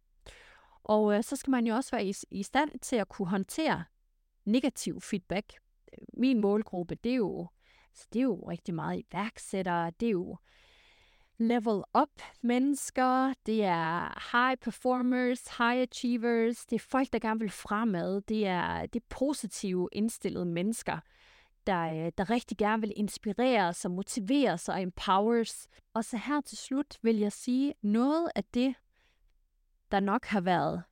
Og 0.84 1.14
øh, 1.14 1.22
så 1.22 1.36
skal 1.36 1.50
man 1.50 1.66
jo 1.66 1.74
også 1.74 1.90
være 1.90 2.06
i, 2.06 2.14
i 2.30 2.42
stand 2.42 2.78
til 2.80 2.96
at 2.96 3.08
kunne 3.08 3.28
håndtere 3.28 3.84
negativ 4.44 5.00
feedback. 5.00 5.52
Min 6.12 6.40
målgruppe, 6.40 6.94
det 6.94 7.12
er 7.12 7.16
jo, 7.16 7.48
altså, 7.90 8.08
det 8.12 8.18
er 8.18 8.24
jo 8.24 8.48
rigtig 8.48 8.74
meget 8.74 9.04
iværksættere, 9.12 9.92
det 10.00 10.06
er 10.06 10.10
jo 10.10 10.36
level 11.38 11.82
up 12.02 12.22
mennesker, 12.42 13.34
det 13.46 13.64
er 13.64 14.20
high 14.32 14.56
performers, 14.56 15.56
high 15.58 15.82
achievers, 15.82 16.66
det 16.66 16.76
er 16.76 16.86
folk, 16.90 17.12
der 17.12 17.18
gerne 17.18 17.40
vil 17.40 17.50
fremad, 17.50 18.20
det 18.20 18.46
er, 18.46 18.86
det 18.86 19.00
er 19.00 19.06
positive 19.08 19.88
indstillede 19.92 20.46
mennesker, 20.46 20.98
der, 21.66 22.06
øh, 22.06 22.12
der 22.18 22.30
rigtig 22.30 22.56
gerne 22.56 22.80
vil 22.80 22.92
inspireres 22.96 23.84
og 23.84 23.90
motiveres 23.90 24.68
og 24.68 24.82
empowers. 24.82 25.68
Og 25.94 26.04
så 26.04 26.16
her 26.16 26.40
til 26.40 26.58
slut 26.58 26.98
vil 27.02 27.18
jeg 27.18 27.32
sige, 27.32 27.74
noget 27.82 28.30
af 28.34 28.44
det, 28.44 28.74
der 29.90 30.00
nok 30.00 30.24
har 30.24 30.40
været 30.40 30.82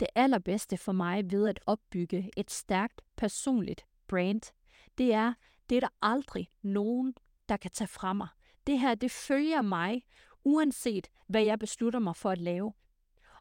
det 0.00 0.08
allerbedste 0.14 0.76
for 0.76 0.92
mig 0.92 1.30
ved 1.30 1.48
at 1.48 1.60
opbygge 1.66 2.30
et 2.36 2.50
stærkt 2.50 3.02
personligt 3.16 3.86
brand, 4.08 4.52
det 4.98 5.14
er, 5.14 5.34
det 5.68 5.76
er 5.76 5.80
der 5.80 5.94
aldrig 6.02 6.48
nogen, 6.62 7.14
der 7.48 7.56
kan 7.56 7.70
tage 7.70 7.88
fra 7.88 8.12
mig. 8.12 8.28
Det 8.66 8.80
her, 8.80 8.94
det 8.94 9.10
følger 9.10 9.62
mig, 9.62 10.02
uanset 10.44 11.08
hvad 11.28 11.42
jeg 11.42 11.58
beslutter 11.58 11.98
mig 11.98 12.16
for 12.16 12.30
at 12.30 12.38
lave. 12.38 12.72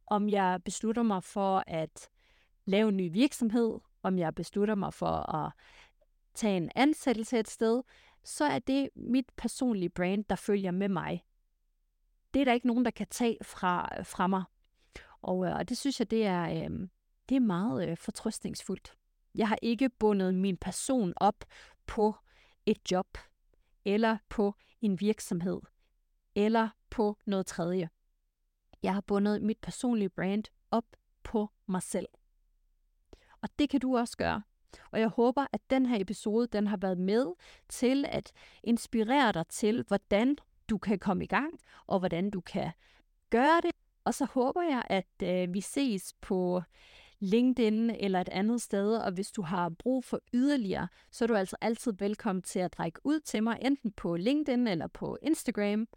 Om 0.08 0.30
jeg 0.30 0.60
beslutter 0.65 1.04
mig 1.04 1.23
for 1.23 1.63
at 1.67 2.10
lave 2.65 2.89
en 2.89 2.97
ny 2.97 3.12
virksomhed, 3.12 3.80
om 4.04 4.17
jeg 4.19 4.36
beslutter 4.36 4.75
mig 4.75 4.93
for 4.93 5.36
at 5.36 5.51
tage 6.34 6.58
en 6.58 6.72
ansættelse 6.76 7.39
et 7.39 7.50
sted, 7.50 7.84
så 8.24 8.46
er 8.46 8.60
det 8.60 8.89
mit 8.96 9.26
personlige 9.38 9.89
brand, 9.89 10.26
der 10.26 10.36
følger 10.36 10.72
med 10.72 10.89
mig. 10.89 11.26
Det 12.34 12.39
er 12.39 12.46
der 12.46 12.54
ikke 12.54 12.67
nogen, 12.67 12.86
der 12.86 12.91
kan 12.91 13.08
tage 13.08 13.38
fra, 13.44 14.04
fra 14.04 14.28
mig. 14.28 14.44
Og, 15.22 15.46
øh, 15.46 15.56
og 15.56 15.70
det 15.70 15.78
synes 15.78 16.00
jeg, 16.00 16.12
det 16.12 16.26
er, 16.26 16.50
øh, 16.50 16.88
det 17.30 17.36
er 17.36 17.39
meget 17.39 17.89
øh, 17.89 17.98
fortrøstningsfuldt. 17.98 18.98
Jeg 19.36 19.48
har 19.48 19.58
ikke 19.62 19.89
bundet 19.89 20.36
min 20.36 20.58
person 20.58 21.13
op 21.15 21.46
på 21.86 22.15
et 22.65 22.91
job, 22.91 23.17
eller 23.86 24.17
på 24.30 24.56
en 24.82 25.00
virksomhed, 25.00 25.62
eller 26.36 26.70
på 26.89 27.17
noget 27.26 27.46
tredje. 27.46 27.89
Jeg 28.84 28.94
har 28.94 29.02
bundet 29.02 29.41
mit 29.41 29.58
personlige 29.62 30.10
brand 30.10 30.44
op 30.72 30.86
på 31.24 31.50
mig 31.67 31.84
selv. 31.84 32.08
Og 33.41 33.50
det 33.60 33.70
kan 33.70 33.80
du 33.80 33.98
også 33.98 34.17
gøre. 34.17 34.41
Og 34.91 34.99
jeg 34.99 35.07
håber, 35.07 35.45
at 35.53 35.62
den 35.69 35.86
her 35.86 36.01
episode 36.01 36.47
den 36.47 36.67
har 36.67 36.77
været 36.77 36.97
med 36.97 37.25
til 37.69 38.05
at 38.07 38.31
inspirere 38.63 39.31
dig 39.31 39.47
til, 39.47 39.84
hvordan 39.88 40.38
du 40.69 40.77
kan 40.77 40.99
komme 40.99 41.23
i 41.23 41.27
gang, 41.27 41.60
og 41.88 41.99
hvordan 41.99 42.29
du 42.29 42.41
kan 42.41 42.71
gøre 43.29 43.62
det. 43.63 43.71
Og 44.03 44.13
så 44.13 44.25
håber 44.25 44.62
jeg, 44.62 44.84
at 44.89 45.23
øh, 45.23 45.53
vi 45.53 45.62
ses 45.62 46.13
på 46.21 46.62
LinkedIn 47.19 47.89
eller 47.89 48.21
et 48.21 48.29
andet 48.29 48.62
sted, 48.62 48.97
og 48.97 49.12
hvis 49.12 49.31
du 49.31 49.41
har 49.41 49.69
brug 49.69 50.03
for 50.03 50.19
yderligere, 50.34 50.88
så 51.12 51.25
er 51.25 51.27
du 51.27 51.36
altså 51.36 51.55
altid 51.62 51.93
velkommen 51.99 52.41
til 52.41 52.60
at 52.60 52.79
række 52.79 52.99
ud 53.03 53.19
til 53.19 53.43
mig, 53.43 53.57
enten 53.62 53.91
på 53.91 54.15
LinkedIn 54.15 54.67
eller 54.67 54.88
på 54.88 55.17
Instagram, 55.21 55.88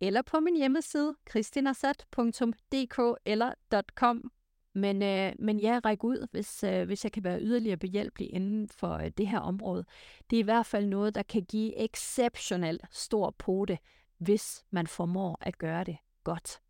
eller 0.00 0.22
på 0.22 0.40
min 0.40 0.56
hjemmeside, 0.56 1.14
kristinasat.dk 1.24 3.20
eller 3.24 3.54
.com. 3.94 4.32
Men, 4.74 5.02
øh, 5.02 5.32
men 5.38 5.60
ja, 5.60 5.80
ræk 5.84 6.04
ud, 6.04 6.26
hvis, 6.30 6.64
øh, 6.64 6.86
hvis 6.86 7.04
jeg 7.04 7.12
kan 7.12 7.24
være 7.24 7.40
yderligere 7.40 7.76
behjælpelig 7.76 8.34
inden 8.34 8.68
for 8.68 8.94
øh, 8.94 9.10
det 9.18 9.28
her 9.28 9.38
område. 9.38 9.84
Det 10.30 10.36
er 10.36 10.40
i 10.40 10.44
hvert 10.44 10.66
fald 10.66 10.86
noget, 10.86 11.14
der 11.14 11.22
kan 11.22 11.44
give 11.44 11.84
exceptionelt 11.84 12.82
stor 12.90 13.34
pote, 13.38 13.78
hvis 14.18 14.64
man 14.70 14.86
formår 14.86 15.38
at 15.40 15.58
gøre 15.58 15.84
det 15.84 15.96
godt. 16.24 16.60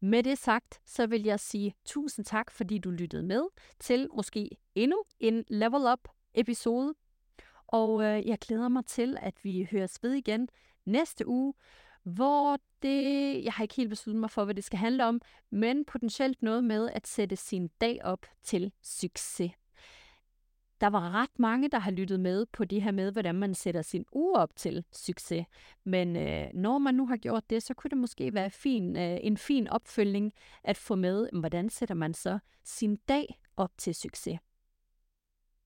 Med 0.00 0.22
det 0.22 0.38
sagt, 0.38 0.80
så 0.86 1.06
vil 1.06 1.22
jeg 1.22 1.40
sige 1.40 1.74
tusind 1.84 2.24
tak, 2.24 2.50
fordi 2.50 2.78
du 2.78 2.90
lyttede 2.90 3.22
med 3.22 3.42
til 3.78 4.08
måske 4.16 4.50
endnu 4.74 5.04
en 5.20 5.44
Level 5.48 5.92
Up 5.92 6.08
episode. 6.34 6.94
Og 7.66 8.02
øh, 8.02 8.28
jeg 8.28 8.38
glæder 8.38 8.68
mig 8.68 8.86
til, 8.86 9.16
at 9.20 9.34
vi 9.42 9.68
høres 9.70 9.98
ved 10.02 10.12
igen 10.12 10.48
næste 10.84 11.26
uge, 11.26 11.54
hvor 12.06 12.58
det, 12.82 13.44
jeg 13.44 13.52
har 13.52 13.64
ikke 13.64 13.74
helt 13.74 13.90
besluttet 13.90 14.20
mig 14.20 14.30
for, 14.30 14.44
hvad 14.44 14.54
det 14.54 14.64
skal 14.64 14.78
handle 14.78 15.04
om, 15.04 15.20
men 15.50 15.84
potentielt 15.84 16.42
noget 16.42 16.64
med 16.64 16.90
at 16.90 17.06
sætte 17.06 17.36
sin 17.36 17.68
dag 17.80 18.00
op 18.04 18.26
til 18.42 18.72
succes. 18.82 19.52
Der 20.80 20.86
var 20.86 21.10
ret 21.10 21.38
mange, 21.38 21.68
der 21.68 21.78
har 21.78 21.90
lyttet 21.90 22.20
med 22.20 22.46
på 22.46 22.64
det 22.64 22.82
her 22.82 22.90
med, 22.90 23.12
hvordan 23.12 23.34
man 23.34 23.54
sætter 23.54 23.82
sin 23.82 24.04
uge 24.12 24.36
op 24.36 24.56
til 24.56 24.84
succes. 24.92 25.46
Men 25.84 26.16
øh, 26.16 26.46
når 26.54 26.78
man 26.78 26.94
nu 26.94 27.06
har 27.06 27.16
gjort 27.16 27.50
det, 27.50 27.62
så 27.62 27.74
kunne 27.74 27.90
det 27.90 27.98
måske 27.98 28.34
være 28.34 28.50
fin, 28.50 28.96
øh, 28.96 29.18
en 29.22 29.36
fin 29.36 29.68
opfølgning 29.68 30.32
at 30.64 30.76
få 30.76 30.94
med, 30.94 31.28
hvordan 31.32 31.70
sætter 31.70 31.94
man 31.94 32.14
så 32.14 32.38
sin 32.64 32.96
dag 32.96 33.40
op 33.56 33.72
til 33.78 33.94
succes. 33.94 34.38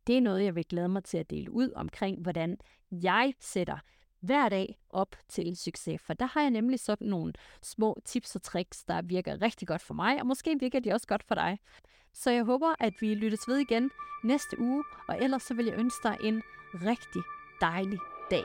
Det 0.06 0.16
er 0.16 0.20
noget, 0.20 0.44
jeg 0.44 0.54
vil 0.54 0.64
glæde 0.68 0.88
mig 0.88 1.04
til 1.04 1.18
at 1.18 1.30
dele 1.30 1.50
ud 1.50 1.72
omkring, 1.76 2.20
hvordan 2.22 2.56
jeg 2.90 3.34
sætter 3.40 3.78
hver 4.20 4.48
dag 4.48 4.78
op 4.90 5.16
til 5.28 5.56
succes. 5.56 6.00
For 6.02 6.14
der 6.14 6.26
har 6.26 6.40
jeg 6.40 6.50
nemlig 6.50 6.80
sådan 6.80 7.06
nogle 7.06 7.32
små 7.62 8.00
tips 8.04 8.36
og 8.36 8.42
tricks, 8.42 8.84
der 8.84 9.02
virker 9.02 9.42
rigtig 9.42 9.68
godt 9.68 9.82
for 9.82 9.94
mig, 9.94 10.20
og 10.20 10.26
måske 10.26 10.56
virker 10.60 10.80
de 10.80 10.92
også 10.92 11.06
godt 11.06 11.22
for 11.22 11.34
dig. 11.34 11.58
Så 12.12 12.30
jeg 12.30 12.44
håber, 12.44 12.74
at 12.80 12.92
vi 13.00 13.14
lyttes 13.14 13.48
ved 13.48 13.56
igen 13.56 13.90
næste 14.24 14.60
uge, 14.60 14.84
og 15.08 15.22
ellers 15.22 15.42
så 15.42 15.54
vil 15.54 15.66
jeg 15.66 15.78
ønske 15.78 16.08
dig 16.08 16.16
en 16.24 16.42
rigtig 16.74 17.22
dejlig 17.60 17.98
dag. 18.30 18.44